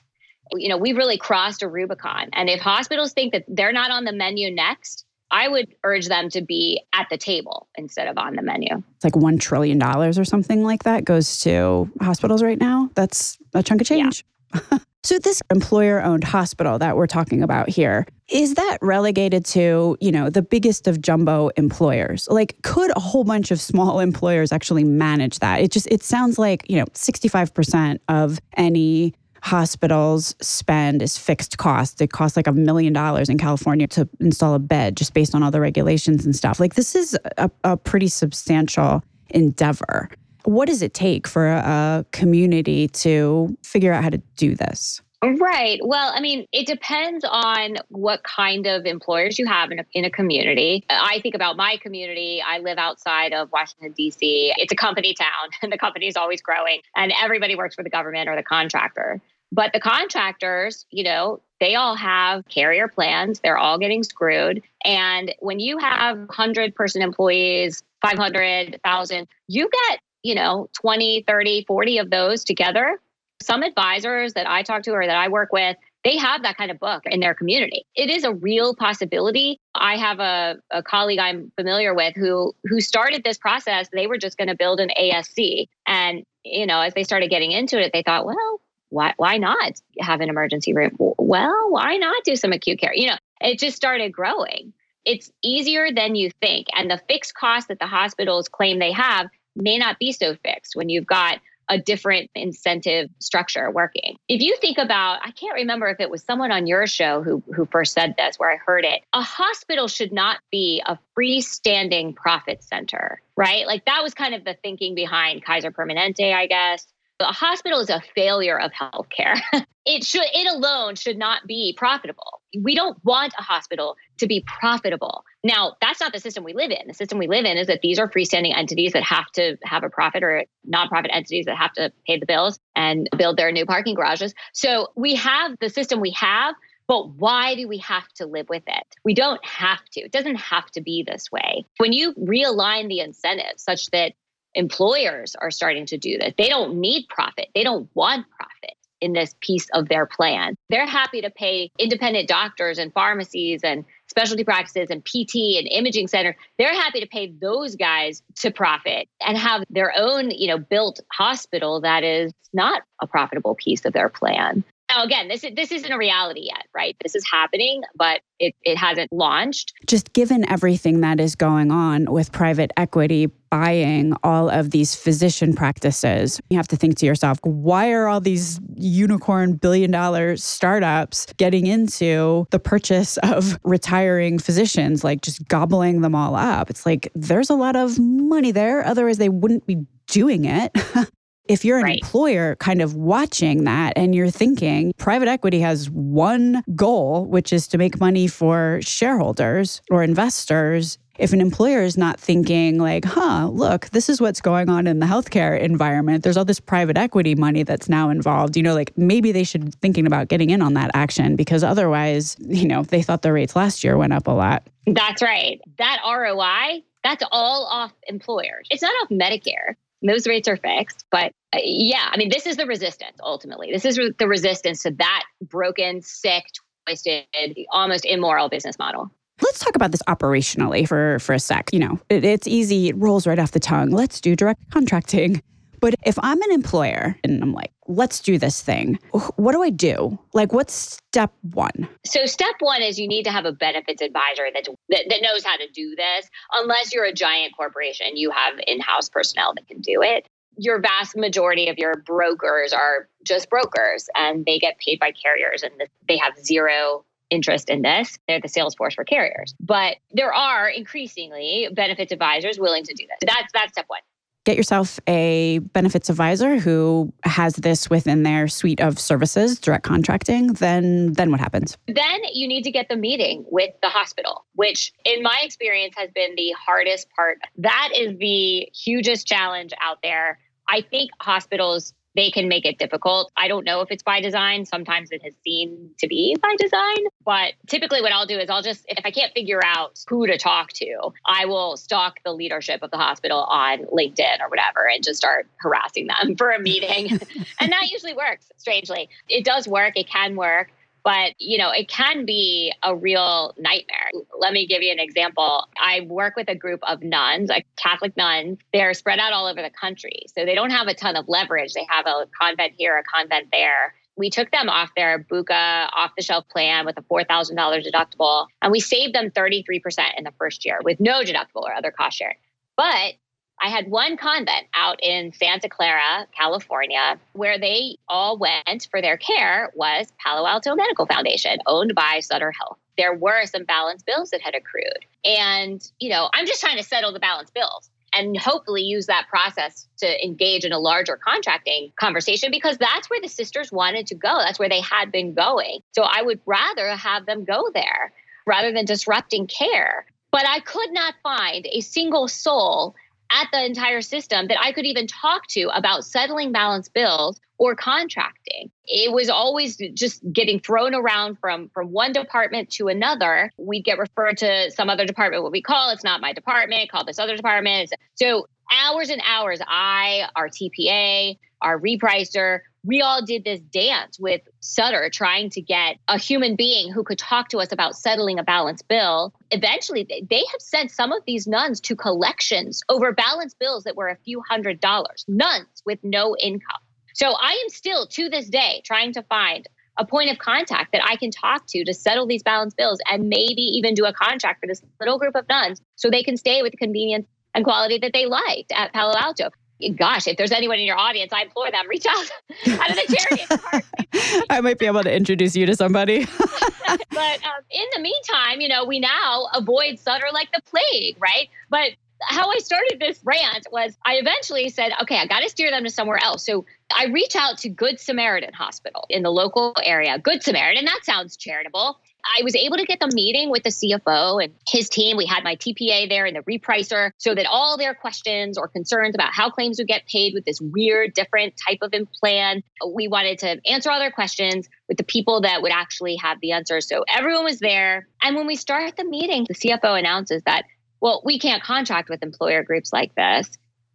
You 0.54 0.70
know, 0.70 0.78
we've 0.78 0.96
really 0.96 1.18
crossed 1.18 1.62
a 1.62 1.68
Rubicon. 1.68 2.30
And 2.34 2.50
if 2.50 2.60
hospitals 2.60 3.14
think 3.14 3.34
that 3.34 3.44
they're 3.48 3.74
not 3.74 3.92
on 3.92 4.06
the 4.06 4.14
menu 4.14 4.50
next, 4.50 5.06
I 5.30 5.48
would 5.48 5.68
urge 5.84 6.08
them 6.08 6.30
to 6.30 6.42
be 6.42 6.82
at 6.94 7.08
the 7.10 7.18
table 7.18 7.68
instead 7.76 8.08
of 8.08 8.18
on 8.18 8.36
the 8.36 8.42
menu. 8.42 8.82
It's 8.96 9.04
like 9.04 9.14
$1 9.14 9.40
trillion 9.40 9.82
or 9.84 10.24
something 10.24 10.64
like 10.64 10.84
that 10.84 11.04
goes 11.04 11.42
to 11.42 11.92
hospitals 12.02 12.42
right 12.42 12.60
now. 12.60 12.90
That's 12.96 13.38
a 13.54 13.62
chunk 13.62 13.82
of 13.82 13.88
change. 13.88 14.24
Yeah. 14.54 14.78
so 15.08 15.18
this 15.20 15.42
employer 15.50 16.04
owned 16.04 16.26
hospital 16.26 16.78
that 16.80 16.98
we're 16.98 17.08
talking 17.08 17.42
about 17.42 17.70
here, 17.70 18.06
is 18.30 18.56
that 18.56 18.78
relegated 18.82 19.46
to, 19.46 19.96
you 20.02 20.12
know, 20.12 20.30
the 20.30 20.42
biggest 20.42 20.86
of 20.86 21.00
jumbo 21.00 21.48
employers? 21.56 22.28
Like 22.30 22.62
could 22.62 22.92
a 22.94 23.00
whole 23.00 23.24
bunch 23.24 23.50
of 23.50 23.62
small 23.62 24.00
employers 24.02 24.52
actually 24.52 24.84
manage 24.84 25.40
that? 25.40 25.62
It 25.62 25.72
just 25.72 25.88
it 25.88 26.04
sounds 26.04 26.38
like, 26.38 26.70
you 26.70 26.76
know, 26.76 26.86
65% 26.88 28.00
of 28.10 28.38
any 28.58 29.14
hospitals 29.42 30.36
spend 30.42 31.02
is 31.02 31.18
fixed 31.18 31.58
cost. 31.58 32.02
It 32.02 32.12
costs 32.12 32.36
like 32.36 32.48
a 32.48 32.52
million 32.52 32.92
dollars 32.92 33.30
in 33.30 33.38
California 33.38 33.88
to 33.88 34.10
install 34.20 34.56
a 34.56 34.60
bed 34.60 34.98
just 34.98 35.14
based 35.14 35.34
on 35.34 35.42
all 35.42 35.52
the 35.52 35.62
regulations 35.62 36.26
and 36.26 36.36
stuff. 36.36 36.60
Like 36.60 36.76
this 36.76 36.96
is 36.96 37.18
a, 37.38 37.50
a 37.64 37.78
pretty 37.78 38.10
substantial 38.10 39.02
endeavor. 39.30 40.10
What 40.48 40.68
does 40.68 40.82
it 40.82 40.94
take 40.94 41.28
for 41.28 41.46
a 41.46 42.06
community 42.14 42.88
to 42.88 43.58
figure 43.64 43.92
out 43.92 44.02
how 44.02 44.10
to 44.10 44.22
do 44.38 44.56
this? 44.56 45.02
Right. 45.22 45.78
Well, 45.84 46.14
I 46.16 46.22
mean, 46.22 46.48
it 46.54 46.66
depends 46.66 47.26
on 47.30 47.80
what 47.90 48.24
kind 48.24 48.66
of 48.66 48.86
employers 48.86 49.38
you 49.38 49.46
have 49.46 49.72
in 49.72 49.80
a, 49.80 49.86
in 49.92 50.06
a 50.06 50.10
community. 50.10 50.86
I 50.90 51.20
think 51.22 51.36
about 51.36 51.58
my 51.58 51.76
community. 51.76 52.42
I 52.42 52.60
live 52.60 52.78
outside 52.78 53.34
of 53.34 53.52
Washington, 53.52 53.92
D.C. 53.92 54.54
It's 54.56 54.72
a 54.72 54.76
company 54.78 55.14
town, 55.14 55.50
and 55.62 55.70
the 55.70 55.78
company 55.78 56.08
is 56.08 56.16
always 56.16 56.42
growing, 56.42 56.80
and 56.96 57.12
everybody 57.22 57.58
works 57.58 57.76
for 57.76 57.84
the 57.84 57.90
government 57.90 58.30
or 58.30 58.38
the 58.38 58.44
contractor. 58.44 59.20
But 59.52 59.74
the 59.74 59.82
contractors, 59.82 60.86
you 60.92 61.04
know, 61.04 61.42
they 61.60 61.76
all 61.76 61.96
have 61.96 62.48
carrier 62.48 62.88
plans. 62.88 63.42
They're 63.42 63.58
all 63.58 63.78
getting 63.78 64.04
screwed. 64.04 64.64
And 64.86 65.36
when 65.40 65.60
you 65.60 65.78
have 65.80 66.18
100 66.18 66.74
person 66.74 67.02
employees, 67.02 67.84
500,000, 68.02 69.28
you 69.48 69.70
get, 69.90 70.00
you 70.28 70.36
know, 70.36 70.70
20, 70.82 71.24
30, 71.26 71.64
40 71.66 71.98
of 72.00 72.10
those 72.10 72.44
together. 72.44 73.00
Some 73.42 73.64
advisors 73.64 74.34
that 74.34 74.46
I 74.46 74.62
talk 74.62 74.84
to 74.84 74.92
or 74.92 75.06
that 75.06 75.16
I 75.16 75.30
work 75.30 75.54
with, 75.54 75.78
they 76.04 76.18
have 76.18 76.44
that 76.44 76.58
kind 76.58 76.70
of 76.70 76.80
book 76.80 77.04
in 77.06 77.22
their 77.22 77.34
community. 77.34 77.86
It 77.96 78.10
is 78.10 78.26
a 78.26 78.34
real 78.34 78.76
possibility. 78.76 79.62
I 79.74 79.96
have 79.96 80.20
a, 80.20 80.58
a 80.70 80.84
colleague 80.84 81.20
I'm 81.20 81.50
familiar 81.56 81.94
with 81.94 82.14
who 82.18 82.54
who 82.66 82.82
started 82.82 83.24
this 83.24 83.38
process. 83.38 83.88
They 83.94 84.06
were 84.06 84.18
just 84.18 84.38
going 84.38 84.50
to 84.50 84.56
build 84.56 84.82
an 84.82 84.90
ASC. 85.00 85.68
And, 85.86 86.26
you 86.44 86.66
know, 86.66 86.82
as 86.82 86.94
they 86.94 87.06
started 87.06 87.30
getting 87.30 87.52
into 87.52 87.80
it, 87.80 87.92
they 87.94 88.04
thought, 88.04 88.26
well, 88.26 88.62
why 88.90 89.14
why 89.16 89.38
not 89.38 89.80
have 90.02 90.20
an 90.20 90.30
emergency 90.30 90.74
room? 90.74 90.98
Well, 91.00 91.68
why 91.70 91.96
not 91.96 92.22
do 92.26 92.36
some 92.36 92.52
acute 92.52 92.80
care? 92.80 92.94
You 92.94 93.12
know, 93.12 93.18
it 93.40 93.60
just 93.60 93.78
started 93.78 94.12
growing. 94.12 94.74
It's 95.06 95.32
easier 95.42 95.90
than 95.90 96.16
you 96.16 96.32
think. 96.42 96.68
And 96.76 96.92
the 96.92 97.02
fixed 97.08 97.34
cost 97.34 97.70
that 97.70 97.80
the 97.80 97.88
hospitals 97.88 98.50
claim 98.50 98.80
they 98.80 98.92
have 98.92 99.28
may 99.58 99.78
not 99.78 100.00
be 100.00 100.12
so 100.12 100.36
fixed 100.44 100.76
when 100.76 100.90
you've 100.90 101.08
got 101.08 101.40
a 101.70 101.78
different 101.78 102.30
incentive 102.34 103.10
structure 103.20 103.70
working. 103.70 104.18
If 104.28 104.42
you 104.42 104.58
think 104.62 104.78
about, 104.78 105.20
I 105.24 105.32
can't 105.32 105.56
remember 105.56 105.88
if 105.88 106.00
it 106.00 106.10
was 106.10 106.24
someone 106.24 106.52
on 106.52 106.68
your 106.68 106.88
show 106.88 107.22
who 107.22 107.44
who 107.54 107.66
first 107.66 107.94
said 107.94 108.16
this 108.18 108.38
where 108.38 108.52
I 108.52 108.58
heard 108.58 108.86
it. 108.86 109.02
A 109.14 109.22
hospital 109.22 109.88
should 109.88 110.14
not 110.14 110.38
be 110.52 110.82
a 110.86 110.98
freestanding 111.18 112.16
profit 112.16 112.64
center, 112.64 113.22
right? 113.36 113.68
Like 113.68 113.86
that 113.86 114.02
was 114.02 114.14
kind 114.14 114.34
of 114.34 114.46
the 114.46 114.56
thinking 114.62 114.96
behind 114.96 115.44
Kaiser 115.44 115.72
Permanente, 115.72 116.34
I 116.34 116.48
guess. 116.48 116.88
A 117.20 117.34
hospital 117.34 117.80
is 117.80 117.90
a 117.90 118.02
failure 118.16 118.60
of 118.60 118.72
healthcare. 118.72 119.40
it 119.86 120.04
should 120.04 120.26
it 120.34 120.54
alone 120.54 120.96
should 120.96 121.18
not 121.18 121.48
be 121.48 121.74
profitable. 121.76 122.42
We 122.62 122.76
don't 122.76 123.04
want 123.04 123.34
a 123.40 123.42
hospital 123.42 123.96
to 124.20 124.28
be 124.28 124.44
profitable. 124.46 125.24
Now, 125.44 125.76
that's 125.82 126.00
not 126.00 126.14
the 126.14 126.20
system 126.20 126.44
we 126.44 126.54
live 126.54 126.72
in. 126.72 126.88
The 126.88 126.94
system 126.94 127.18
we 127.18 127.28
live 127.28 127.46
in 127.46 127.58
is 127.58 127.68
that 127.68 127.82
these 127.82 127.98
are 127.98 128.10
freestanding 128.10 128.56
entities 128.56 128.94
that 128.94 129.04
have 129.04 129.26
to 129.34 129.58
have 129.64 129.84
a 129.84 129.90
profit 129.90 130.24
or 130.24 130.44
nonprofit 130.72 131.08
entities 131.12 131.46
that 131.46 131.58
have 131.58 131.74
to 131.74 131.92
pay 132.06 132.20
the 132.20 132.26
bills 132.26 132.60
and 132.76 133.10
build 133.18 133.38
their 133.38 133.52
new 133.52 133.66
parking 133.66 133.96
garages. 133.96 134.34
So 134.54 134.90
we 134.96 135.16
have 135.16 135.58
the 135.60 135.70
system 135.70 136.00
we 136.00 136.12
have, 136.12 136.54
but 136.88 137.10
why 137.16 137.56
do 137.56 137.68
we 137.68 137.80
have 137.80 138.08
to 138.16 138.26
live 138.26 138.48
with 138.50 138.64
it? 138.68 138.96
We 139.04 139.14
don't 139.14 139.44
have 139.46 139.84
to. 139.94 140.02
It 140.02 140.12
doesn't 140.12 140.36
have 140.36 140.70
to 140.72 140.82
be 140.82 141.04
this 141.06 141.32
way. 141.32 141.66
When 141.78 141.94
you 141.94 142.14
realign 142.14 142.88
the 142.88 143.00
incentives 143.00 143.64
such 143.64 143.88
that 143.88 144.14
employers 144.58 145.36
are 145.36 145.52
starting 145.52 145.86
to 145.86 145.98
do 145.98 146.18
this. 146.18 146.34
They 146.38 146.50
don't 146.50 146.76
need 146.76 147.08
profit, 147.08 147.48
they 147.56 147.64
don't 147.64 147.90
want 147.94 148.26
profit 148.30 148.76
in 149.00 149.14
this 149.14 149.36
piece 149.42 149.68
of 149.74 149.88
their 149.90 150.08
plan. 150.08 150.56
They're 150.70 150.88
happy 150.88 151.22
to 151.22 151.30
pay 151.30 151.70
independent 151.78 152.28
doctors 152.28 152.80
and 152.80 152.92
pharmacies 152.94 153.62
and 153.64 153.86
specialty 154.10 154.44
practices 154.44 154.88
and 154.90 155.06
PT 155.06 155.58
and 155.58 155.68
imaging 155.70 156.08
center. 156.08 156.36
They're 156.58 156.74
happy 156.74 157.00
to 157.02 157.08
pay 157.08 157.32
those 157.40 157.76
guys 157.76 158.24
to 158.38 158.52
profit 158.52 159.08
and 159.22 159.38
have 159.38 159.64
their 159.70 159.94
own, 159.96 160.32
you 160.32 160.48
know, 160.48 160.58
built 160.58 161.00
hospital 161.14 161.82
that 161.82 162.04
is 162.04 162.34
not 162.54 162.82
a 163.02 163.08
profitable 163.08 163.56
piece 163.56 163.86
of 163.86 163.94
their 163.94 164.10
plan. 164.10 164.64
Now, 164.90 165.04
again, 165.04 165.28
this 165.28 165.44
is, 165.44 165.54
this 165.56 165.72
isn't 165.72 165.92
a 165.92 165.98
reality 165.98 166.42
yet, 166.46 166.66
right? 166.74 166.96
This 167.04 167.14
is 167.14 167.26
happening, 167.30 167.84
but 167.96 168.22
it, 168.40 168.56
it 168.64 168.78
hasn't 168.78 169.12
launched. 169.12 169.74
Just 169.86 170.14
given 170.14 170.50
everything 170.50 171.02
that 171.02 171.20
is 171.20 171.36
going 171.36 171.72
on 171.72 172.06
with 172.06 172.32
private 172.32 172.72
equity 172.78 173.28
buying 173.50 174.14
all 174.24 174.50
of 174.50 174.72
these 174.72 174.96
physician 174.96 175.54
practices, 175.54 176.40
you 176.50 176.58
have 176.58 176.70
to 176.70 176.78
think 176.78 176.98
to 176.98 177.06
yourself, 177.06 177.38
why 177.44 177.92
are 177.92 178.08
all 178.08 178.22
these 178.22 178.62
unicorn 178.76 179.54
billion 179.54 179.92
dollar 179.92 180.38
startups 180.38 181.26
getting 181.36 181.68
into 181.68 182.48
the 182.52 182.60
purchase 182.60 183.18
of 183.24 183.60
retiring 183.64 184.40
physicians, 184.40 185.04
like 185.04 185.22
just 185.22 185.46
gobbling 185.50 186.00
them 186.02 186.16
all 186.16 186.36
up? 186.36 186.70
It's 186.70 186.86
like 186.86 187.12
there's 187.14 187.50
a 187.50 187.56
lot 187.56 187.76
of 187.76 188.00
money 188.00 188.52
there. 188.52 188.86
Otherwise, 188.86 189.18
they 189.18 189.30
wouldn't 189.30 189.66
be 189.66 189.86
doing 190.08 190.46
it. 190.46 190.72
if 191.48 191.66
you're 191.66 191.78
an 191.78 191.84
right. 191.84 192.00
employer 192.00 192.56
kind 192.58 192.82
of 192.82 192.96
watching 192.96 193.64
that 193.64 193.94
and 193.96 194.14
you're 194.14 194.30
thinking 194.30 194.94
private 194.98 195.28
equity 195.28 195.60
has 195.60 195.90
one 195.90 196.64
goal, 196.76 197.26
which 197.26 197.54
is 197.54 197.68
to 197.70 197.78
make 197.78 198.00
money 198.00 198.28
for 198.28 198.80
shareholders 198.82 199.82
or 199.90 200.04
investors, 200.04 200.98
if 201.18 201.34
an 201.34 201.42
employer 201.42 201.82
is 201.82 201.98
not 201.98 202.20
thinking 202.20 202.78
like, 202.78 203.06
huh, 203.06 203.50
look, 203.52 203.90
this 203.90 204.10
is 204.10 204.22
what's 204.22 204.42
going 204.42 204.70
on 204.70 204.88
in 204.88 205.00
the 205.00 205.06
healthcare 205.06 205.60
environment. 205.60 206.24
There's 206.24 206.38
all 206.38 206.46
this 206.46 206.60
private 206.60 206.98
equity 206.98 207.36
money 207.36 207.64
that's 207.64 207.90
now 207.90 208.10
involved. 208.10 208.56
You 208.56 208.64
know, 208.64 208.74
like 208.76 208.96
maybe 208.98 209.32
they 209.32 209.44
should 209.44 209.66
be 209.66 209.72
thinking 209.82 210.06
about 210.06 210.28
getting 210.28 210.50
in 210.50 210.62
on 210.62 210.74
that 210.76 210.92
action 210.94 211.36
because 211.36 211.64
otherwise, 211.64 212.38
you 212.40 212.68
know, 212.68 212.84
they 212.84 213.02
thought 213.02 213.24
the 213.24 213.34
rates 213.34 213.56
last 213.56 213.84
year 213.84 213.98
went 213.98 214.14
up 214.14 214.28
a 214.28 214.32
lot. 214.32 214.64
That's 214.86 215.22
right. 215.22 215.60
That 215.78 216.00
ROI, 216.06 216.84
that's 217.04 217.24
all 217.32 217.66
off 217.66 217.94
employers. 218.08 218.68
It's 218.70 218.82
not 218.82 218.92
off 219.02 219.10
Medicare 219.10 219.76
those 220.02 220.28
rates 220.28 220.48
are 220.48 220.58
fixed. 220.58 221.06
But 221.12 221.32
uh, 221.54 221.60
yeah, 221.64 222.10
I 222.12 222.18
mean, 222.18 222.30
this 222.30 222.46
is 222.46 222.58
the 222.58 222.66
resistance 222.66 223.18
ultimately. 223.22 223.72
This 223.72 223.86
is 223.86 223.98
re- 223.98 224.14
the 224.18 224.28
resistance 224.28 224.84
to 224.84 224.92
that 224.92 225.24
broken, 225.42 226.02
sick, 226.02 226.44
twisted, 226.86 227.26
almost 227.72 228.06
immoral 228.06 228.50
business 228.50 228.78
model. 228.78 229.12
Let's 229.42 229.60
talk 229.60 229.76
about 229.76 229.92
this 229.92 230.02
operationally 230.08 230.88
for, 230.88 231.20
for 231.20 231.34
a 231.34 231.40
sec. 231.40 231.70
You 231.72 231.80
know, 231.80 232.00
it, 232.10 232.24
it's 232.24 232.48
easy, 232.48 232.90
it 232.90 232.96
rolls 232.98 233.28
right 233.28 233.38
off 233.38 233.52
the 233.52 233.60
tongue. 233.60 233.92
Let's 233.92 234.20
do 234.20 234.36
direct 234.36 234.72
contracting. 234.72 235.42
But 235.80 235.96
if 236.06 236.18
I'm 236.22 236.42
an 236.42 236.52
employer 236.52 237.18
and 237.24 237.42
I'm 237.42 237.54
like, 237.54 237.72
let's 237.88 238.20
do 238.20 238.38
this 238.38 238.62
thing, 238.62 239.00
what 239.36 239.52
do 239.52 239.64
I 239.64 239.70
do? 239.70 240.18
Like, 240.34 240.54
what's 240.54 240.74
step 240.74 241.34
one? 241.54 241.88
So, 242.06 242.26
step 242.26 242.56
one 242.60 242.82
is 242.82 243.00
you 243.00 243.08
need 243.08 243.24
to 243.24 243.32
have 243.32 243.46
a 243.46 243.52
benefits 243.52 244.02
advisor 244.02 244.48
that, 244.54 244.68
that, 244.90 245.22
knows 245.22 245.44
how 245.44 245.58
to 245.58 245.68
do 245.74 245.96
this. 245.96 246.30
Unless 246.54 246.94
you're 246.94 247.06
a 247.06 247.14
giant 247.14 247.56
corporation, 247.56 248.16
you 248.16 248.32
have 248.32 248.60
in 248.66 248.80
house 248.80 249.10
personnel 249.10 249.54
that 249.56 249.68
can 249.68 249.82
do 249.82 250.02
it. 250.02 250.28
Your 250.58 250.80
vast 250.80 251.16
majority 251.16 251.70
of 251.70 251.78
your 251.78 251.96
brokers 251.96 252.74
are 252.74 253.08
just 253.24 253.50
brokers 253.50 254.10
and 254.16 254.46
they 254.46 254.58
get 254.58 254.80
paid 254.80 255.00
by 255.00 255.12
carriers 255.12 255.62
and 255.62 255.74
they 256.08 256.18
have 256.18 256.34
zero 256.40 257.06
interest 257.30 257.70
in 257.70 257.82
this. 257.82 258.18
They're 258.28 258.40
the 258.40 258.48
sales 258.48 258.74
force 258.74 258.96
for 258.96 259.04
carriers. 259.04 259.54
But 259.60 259.98
there 260.12 260.34
are 260.34 260.68
increasingly 260.68 261.70
benefits 261.72 262.12
advisors 262.12 262.60
willing 262.60 262.84
to 262.86 262.94
do 262.94 263.06
this. 263.06 263.18
That's 263.22 263.52
that's 263.54 263.74
step 263.74 263.86
one 263.88 264.00
get 264.48 264.56
yourself 264.56 264.98
a 265.08 265.60
benefits 265.74 266.10
advisor 266.10 266.58
who 266.58 267.12
has 267.24 267.54
this 267.58 267.90
within 267.90 268.24
their 268.24 268.48
suite 268.48 268.80
of 268.80 268.98
services, 268.98 269.60
direct 269.60 269.84
contracting, 269.84 270.54
then 270.54 271.12
then 271.14 271.32
what 271.32 271.42
happens? 271.42 271.78
Then 271.88 272.22
you 272.32 272.48
need 272.48 272.64
to 272.64 272.72
get 272.72 272.88
the 272.88 272.96
meeting 272.96 273.44
with 273.50 273.72
the 273.82 273.90
hospital, 273.90 274.46
which 274.56 274.94
in 275.04 275.22
my 275.22 275.38
experience 275.44 275.96
has 275.98 276.10
been 276.12 276.34
the 276.38 276.56
hardest 276.58 277.10
part. 277.14 277.40
That 277.58 277.90
is 277.94 278.18
the 278.20 278.70
hugest 278.74 279.28
challenge 279.28 279.74
out 279.82 279.98
there. 280.02 280.40
I 280.70 280.80
think 280.80 281.12
hospitals 281.20 281.94
they 282.18 282.32
can 282.32 282.50
make 282.50 282.66
it 282.66 282.80
difficult. 282.80 283.32
I 283.38 283.48
don't 283.48 283.64
know 283.64 283.82
if 283.82 283.92
it's 283.92 284.02
by 284.02 284.20
design. 284.20 284.66
Sometimes 284.66 285.12
it 285.12 285.22
has 285.24 285.36
seemed 285.44 285.92
to 286.00 286.08
be 286.08 286.36
by 286.42 286.56
design. 286.58 287.06
But 287.24 287.54
typically, 287.68 288.02
what 288.02 288.12
I'll 288.12 288.26
do 288.26 288.40
is 288.40 288.50
I'll 288.50 288.64
just, 288.64 288.86
if 288.88 289.06
I 289.06 289.12
can't 289.12 289.32
figure 289.34 289.62
out 289.64 290.04
who 290.10 290.26
to 290.26 290.36
talk 290.36 290.74
to, 290.74 291.12
I 291.28 291.46
will 291.46 291.78
stalk 291.78 292.18
the 292.26 292.34
leadership 292.34 292.82
of 292.82 292.90
the 292.90 292.98
hospital 292.98 293.42
on 293.44 293.86
LinkedIn 293.86 294.42
or 294.42 294.50
whatever 294.50 294.90
and 294.92 295.04
just 295.04 295.18
start 295.20 295.48
harassing 295.58 296.08
them 296.08 296.36
for 296.38 296.50
a 296.50 296.60
meeting. 296.60 297.12
and 297.60 297.72
that 297.72 297.92
usually 297.92 298.16
works, 298.16 298.52
strangely. 298.58 299.10
It 299.30 299.46
does 299.46 299.68
work, 299.68 299.96
it 299.96 300.10
can 300.10 300.36
work 300.36 300.72
but 301.08 301.36
you 301.40 301.58
know 301.58 301.72
it 301.72 301.88
can 301.88 302.26
be 302.26 302.74
a 302.84 302.94
real 302.94 303.54
nightmare. 303.58 304.12
Let 304.38 304.52
me 304.52 304.68
give 304.68 304.82
you 304.82 304.92
an 304.92 305.00
example. 305.00 305.66
I 305.82 306.02
work 306.02 306.36
with 306.36 306.50
a 306.50 306.56
group 306.56 306.82
of 306.84 307.02
nuns 307.02 307.48
like 307.48 307.66
catholic 307.78 308.18
nuns. 308.18 308.58
They're 308.74 308.94
spread 308.94 309.18
out 309.18 309.32
all 309.32 309.48
over 309.48 309.62
the 309.62 309.70
country 309.70 310.24
so 310.36 310.44
they 310.44 310.54
don't 310.54 310.72
have 310.72 310.88
a 310.88 310.94
ton 310.94 311.16
of 311.16 311.30
leverage. 311.30 311.72
They 311.72 311.88
have 311.90 312.06
a 312.08 312.28
convent 312.38 312.74
here 312.78 312.98
a 312.98 313.04
convent 313.04 313.48
there. 313.54 313.96
We 314.18 314.30
took 314.30 314.52
them 314.52 314.68
off 314.68 314.90
their 314.98 315.20
BUCA 315.20 315.90
off 315.96 316.12
the 316.18 316.24
shelf 316.24 316.44
plan 316.50 316.86
with 316.86 316.98
a 316.98 317.04
$4,000 317.04 317.56
deductible, 317.56 318.48
and 318.62 318.72
we 318.72 318.82
saved 318.82 319.16
them 319.16 319.30
33% 319.30 319.80
in 320.18 320.26
the 320.26 320.34
first 320.38 320.66
year 320.66 320.80
with 320.84 321.00
no 321.00 321.22
deductible 321.22 321.62
or 321.62 321.74
other 321.74 321.92
cost 321.92 322.18
sharing. 322.18 322.36
But 322.76 323.14
I 323.62 323.70
had 323.70 323.90
one 323.90 324.18
convent 324.18 324.68
out 324.76 325.00
in 325.02 325.34
Santa 325.34 325.68
Clara, 325.68 326.28
California, 326.38 327.20
where 327.34 327.58
they 327.58 327.98
all 328.08 328.38
went 328.38 328.88
for 328.92 329.02
their 329.02 329.18
care 329.18 329.72
was 329.74 330.08
Palo 330.24 330.48
Alto 330.48 330.76
Medical 330.76 331.08
Foundation, 331.08 331.58
owned 331.66 331.96
by 331.96 332.20
Sutter 332.20 332.52
Health. 332.52 332.78
There 332.98 333.16
were 333.16 333.46
some 333.46 333.64
balance 333.64 334.04
bills 334.04 334.30
that 334.30 334.42
had 334.42 334.56
accrued. 334.56 335.06
And, 335.26 335.82
you 336.00 336.10
know, 336.10 336.30
I'm 336.34 336.46
just 336.46 336.62
trying 336.62 336.78
to 336.78 336.84
settle 336.84 337.14
the 337.14 337.20
balance 337.20 337.50
bills 337.50 337.90
and 338.14 338.38
hopefully 338.38 338.84
use 338.84 339.08
that 339.08 339.28
process 339.30 339.88
to 339.98 340.26
engage 340.26 340.64
in 340.64 340.72
a 340.72 340.80
larger 340.80 341.18
contracting 341.18 341.92
conversation 342.00 342.52
because 342.52 342.78
that's 342.78 343.10
where 343.10 343.22
the 343.22 343.28
sisters 343.28 343.72
wanted 343.72 344.08
to 344.08 344.16
go. 344.16 344.38
That's 344.40 344.60
where 344.60 344.70
they 344.70 344.82
had 344.82 345.12
been 345.12 345.34
going. 345.34 345.82
So 345.94 346.04
I 346.04 346.22
would 346.22 346.40
rather 346.46 346.90
have 346.96 347.26
them 347.26 347.44
go 347.44 347.70
there 347.74 348.14
rather 348.46 348.72
than 348.72 348.86
disrupting 348.86 349.48
care. 349.48 350.06
But 350.32 350.48
I 350.48 350.60
could 350.60 350.92
not 350.92 351.16
find 351.24 351.68
a 351.72 351.82
single 351.82 352.28
soul 352.28 352.96
at 353.32 353.48
the 353.52 353.66
entire 353.66 354.02
system 354.02 354.48
that 354.48 354.58
I 354.62 354.72
could 354.72 354.86
even 354.86 355.08
talk 355.08 355.48
to 355.48 355.70
about 355.74 356.06
settling 356.06 356.52
balance 356.52 356.90
bills 356.90 357.40
or 357.58 357.76
contracting. 357.76 358.72
It 358.86 359.12
was 359.12 359.30
always 359.30 359.78
just 359.94 360.22
getting 360.32 360.60
thrown 360.60 360.94
around 360.94 361.38
from 361.40 361.70
from 361.70 361.92
one 361.92 362.14
department 362.14 362.70
to 362.72 362.88
another. 362.88 363.52
We'd 363.58 363.84
get 363.84 363.98
referred 363.98 364.38
to 364.38 364.72
some 364.72 364.90
other 364.90 365.06
department 365.06 365.44
what 365.44 365.52
we 365.52 365.62
call 365.62 365.90
it's 365.92 366.04
not 366.04 366.22
my 366.22 366.34
department, 366.34 366.92
call 366.92 367.04
this 367.04 367.20
other 367.20 367.36
department. 367.36 367.92
So 368.16 368.48
hours 368.72 369.10
and 369.10 369.22
hours 369.26 369.60
I, 369.68 370.28
our 370.36 370.50
TPA, 370.50 371.38
our 371.62 371.80
repricer. 371.80 372.60
We 372.84 373.02
all 373.02 373.24
did 373.26 373.44
this 373.44 373.60
dance 373.60 374.18
with 374.20 374.42
Sutter 374.60 375.10
trying 375.12 375.50
to 375.52 375.62
get 375.62 375.98
a 376.08 376.18
human 376.18 376.56
being 376.56 376.92
who 376.92 377.04
could 377.04 377.18
talk 377.18 377.50
to 377.50 377.58
us 377.58 377.72
about 377.72 377.96
settling 377.96 378.40
a 378.40 378.44
balance 378.44 378.82
bill. 378.82 379.34
Eventually, 379.52 380.06
they 380.08 380.44
have 380.52 380.62
sent 380.62 380.92
some 380.92 381.12
of 381.12 381.24
these 381.26 381.48
nuns 381.48 381.82
to 381.82 381.96
collections 381.96 382.82
over 382.90 383.12
balance 383.12 383.54
bills 383.54 383.84
that 383.84 383.96
were 383.96 384.08
a 384.08 384.18
few 384.24 384.42
hundred 384.50 384.80
dollars, 384.80 385.26
nuns 385.28 385.82
with 385.86 386.00
no 386.04 386.36
income. 386.40 386.80
So 387.14 387.34
I 387.34 387.60
am 387.64 387.70
still 387.70 388.06
to 388.08 388.30
this 388.30 388.48
day 388.48 388.82
trying 388.86 389.14
to 389.14 389.24
find 389.24 389.68
a 389.98 390.06
point 390.06 390.30
of 390.30 390.38
contact 390.38 390.92
that 390.92 391.02
I 391.04 391.16
can 391.16 391.32
talk 391.32 391.66
to 391.70 391.84
to 391.84 391.94
settle 391.94 392.28
these 392.28 392.44
balance 392.44 392.74
bills 392.74 393.00
and 393.10 393.30
maybe 393.30 393.62
even 393.62 393.96
do 393.96 394.06
a 394.06 394.14
contract 394.14 394.60
for 394.62 394.68
this 394.68 394.82
little 395.00 395.18
group 395.18 395.36
of 395.36 395.48
nuns 395.50 395.82
so 395.96 396.10
they 396.10 396.24
can 396.24 396.38
stay 396.38 396.62
with 396.62 396.72
the 396.72 396.78
convenience 396.78 397.28
and 397.56 397.64
quality 397.66 397.98
that 397.98 398.14
they 398.14 398.28
liked 398.28 398.72
at 398.72 398.94
Palo 398.94 399.14
Alto. 399.18 399.50
Gosh, 399.96 400.28
if 400.28 400.38
there's 400.38 400.52
anyone 400.52 400.80
in 400.80 400.86
your 400.86 400.98
audience, 400.98 401.32
I 401.32 401.44
implore 401.44 401.70
them 401.70 401.88
reach 401.88 402.06
out 402.06 402.26
out 402.80 402.90
of 402.90 402.96
the 402.96 403.16
charity. 403.16 404.46
I 404.50 404.62
might 404.62 404.80
be 404.80 404.86
able 404.88 405.04
to 405.04 405.14
introduce 405.14 405.56
you 405.56 405.66
to 405.68 405.76
somebody. 405.76 406.26
but 406.88 407.44
um, 407.44 407.62
in 407.70 407.86
the 407.96 408.02
meantime, 408.02 408.60
you 408.60 408.68
know, 408.68 408.86
we 408.86 409.00
now 409.00 409.48
avoid 409.54 410.00
Sutter 410.00 410.28
like 410.34 410.50
the 410.52 410.62
plague, 410.64 411.16
right? 411.20 411.50
But 411.70 411.92
how 412.22 412.50
I 412.50 412.58
started 412.58 412.98
this 413.00 413.20
rant 413.24 413.68
was 413.72 413.96
I 414.04 414.16
eventually 414.16 414.70
said, 414.70 414.92
okay, 415.04 415.18
I 415.18 415.28
got 415.28 415.42
to 415.42 415.50
steer 415.50 415.70
them 415.70 415.84
to 415.84 415.90
somewhere 415.92 416.20
else. 416.24 416.44
So 416.44 416.66
I 416.92 417.06
reach 417.06 417.36
out 417.36 417.60
to 417.60 417.70
Good 417.70 418.00
Samaritan 418.00 418.54
Hospital 418.54 419.06
in 419.10 419.22
the 419.22 419.30
local 419.30 419.76
area. 419.84 420.18
Good 420.18 420.42
Samaritan, 420.42 420.86
that 420.86 421.02
sounds 421.04 421.38
charitable. 421.38 422.00
I 422.38 422.44
was 422.44 422.56
able 422.56 422.78
to 422.78 422.86
get 422.86 423.00
the 423.00 423.10
meeting 423.14 423.50
with 423.50 423.64
the 423.64 423.70
CFO 423.70 424.44
and 424.44 424.54
his 424.68 424.90
team. 424.90 425.18
We 425.18 425.26
had 425.26 425.44
my 425.44 425.56
TPA 425.56 426.10
there 426.10 426.26
and 426.26 426.36
the 426.36 426.42
repricer 426.42 427.12
so 427.18 427.34
that 427.34 427.46
all 427.46 427.78
their 427.78 427.94
questions 427.94 428.58
or 428.58 428.68
concerns 428.68 429.16
about 429.16 429.34
how 429.34 429.50
claims 429.50 429.78
would 429.78 429.88
get 429.88 430.06
paid 430.06 430.34
with 430.34 430.46
this 430.46 430.60
weird, 430.62 431.14
different 431.14 431.54
type 431.68 431.80
of 431.82 431.94
plan, 432.20 432.64
we 432.94 433.08
wanted 433.08 433.40
to 433.40 433.60
answer 433.66 433.90
all 433.90 434.00
their 434.00 434.12
questions 434.12 434.68
with 434.88 434.98
the 434.98 435.04
people 435.04 435.42
that 435.42 435.62
would 435.62 435.72
actually 435.72 436.18
have 436.18 436.40
the 436.42 436.52
answers. 436.52 436.88
So 436.88 437.04
everyone 437.08 437.46
was 437.46 437.60
there. 437.60 438.08
And 438.22 438.36
when 438.36 438.48
we 438.48 438.56
start 438.56 438.96
the 438.98 439.06
meeting, 439.06 439.46
the 439.48 439.56
CFO 439.56 439.98
announces 439.98 440.44
that 440.44 440.64
well, 441.00 441.22
we 441.24 441.40
can't 441.40 441.62
contract 441.62 442.10
with 442.10 442.24
employer 442.24 442.64
groups 442.64 442.92
like 442.92 443.14
this. 443.16 443.50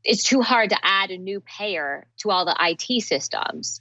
It's 0.04 0.24
too 0.24 0.40
hard 0.40 0.70
to 0.70 0.78
add 0.82 1.10
a 1.10 1.18
new 1.18 1.40
payer 1.40 2.06
to 2.18 2.30
all 2.30 2.44
the 2.44 2.56
IT 2.58 3.02
systems. 3.02 3.80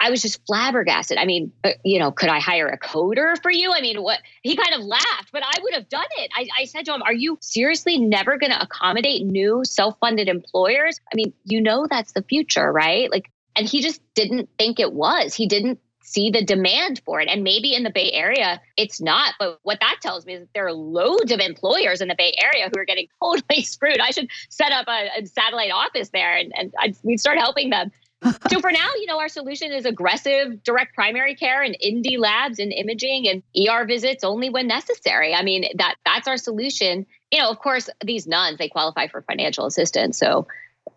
I 0.00 0.10
was 0.10 0.22
just 0.22 0.44
flabbergasted. 0.46 1.18
I 1.18 1.24
mean, 1.24 1.52
uh, 1.64 1.70
you 1.84 1.98
know, 1.98 2.12
could 2.12 2.28
I 2.28 2.38
hire 2.38 2.68
a 2.68 2.78
coder 2.78 3.40
for 3.42 3.50
you? 3.50 3.72
I 3.72 3.80
mean, 3.80 4.02
what 4.02 4.20
he 4.42 4.56
kind 4.56 4.74
of 4.74 4.80
laughed, 4.80 5.32
but 5.32 5.42
I 5.44 5.60
would 5.62 5.74
have 5.74 5.88
done 5.88 6.06
it. 6.18 6.30
I, 6.36 6.48
I 6.60 6.64
said 6.66 6.84
to 6.86 6.94
him, 6.94 7.02
Are 7.02 7.12
you 7.12 7.38
seriously 7.40 7.98
never 7.98 8.38
going 8.38 8.52
to 8.52 8.62
accommodate 8.62 9.26
new 9.26 9.62
self 9.64 9.98
funded 10.00 10.28
employers? 10.28 11.00
I 11.12 11.16
mean, 11.16 11.32
you 11.44 11.60
know, 11.60 11.86
that's 11.88 12.12
the 12.12 12.22
future, 12.22 12.70
right? 12.72 13.10
Like, 13.10 13.30
and 13.56 13.68
he 13.68 13.82
just 13.82 14.00
didn't 14.14 14.48
think 14.58 14.78
it 14.78 14.92
was. 14.92 15.34
He 15.34 15.48
didn't 15.48 15.80
see 16.08 16.30
the 16.30 16.42
demand 16.42 17.02
for 17.04 17.20
it. 17.20 17.28
And 17.28 17.44
maybe 17.44 17.74
in 17.74 17.82
the 17.82 17.90
Bay 17.90 18.10
Area, 18.12 18.60
it's 18.76 19.00
not. 19.00 19.34
But 19.38 19.58
what 19.62 19.78
that 19.80 19.96
tells 20.00 20.24
me 20.24 20.34
is 20.34 20.40
that 20.40 20.48
there 20.54 20.66
are 20.66 20.72
loads 20.72 21.30
of 21.30 21.40
employers 21.40 22.00
in 22.00 22.08
the 22.08 22.14
Bay 22.16 22.32
Area 22.40 22.70
who 22.72 22.80
are 22.80 22.84
getting 22.84 23.08
totally 23.22 23.62
screwed. 23.62 24.00
I 24.00 24.10
should 24.10 24.28
set 24.48 24.72
up 24.72 24.86
a, 24.88 25.08
a 25.18 25.26
satellite 25.26 25.70
office 25.70 26.08
there 26.10 26.36
and, 26.36 26.52
and 26.56 26.72
I'd, 26.78 26.96
we'd 27.02 27.20
start 27.20 27.38
helping 27.38 27.70
them. 27.70 27.90
so 28.50 28.60
for 28.60 28.72
now, 28.72 28.88
you 28.98 29.06
know, 29.06 29.20
our 29.20 29.28
solution 29.28 29.72
is 29.72 29.84
aggressive 29.84 30.62
direct 30.64 30.94
primary 30.94 31.34
care 31.34 31.62
and 31.62 31.76
indie 31.84 32.18
labs 32.18 32.58
and 32.58 32.72
imaging 32.72 33.28
and 33.28 33.42
ER 33.68 33.86
visits 33.86 34.24
only 34.24 34.50
when 34.50 34.66
necessary. 34.66 35.34
I 35.34 35.42
mean, 35.42 35.64
that 35.76 35.94
that's 36.04 36.26
our 36.26 36.36
solution. 36.36 37.06
You 37.30 37.40
know, 37.40 37.50
of 37.50 37.58
course, 37.58 37.88
these 38.04 38.26
nuns, 38.26 38.58
they 38.58 38.68
qualify 38.68 39.06
for 39.06 39.22
financial 39.22 39.66
assistance. 39.66 40.18
So, 40.18 40.48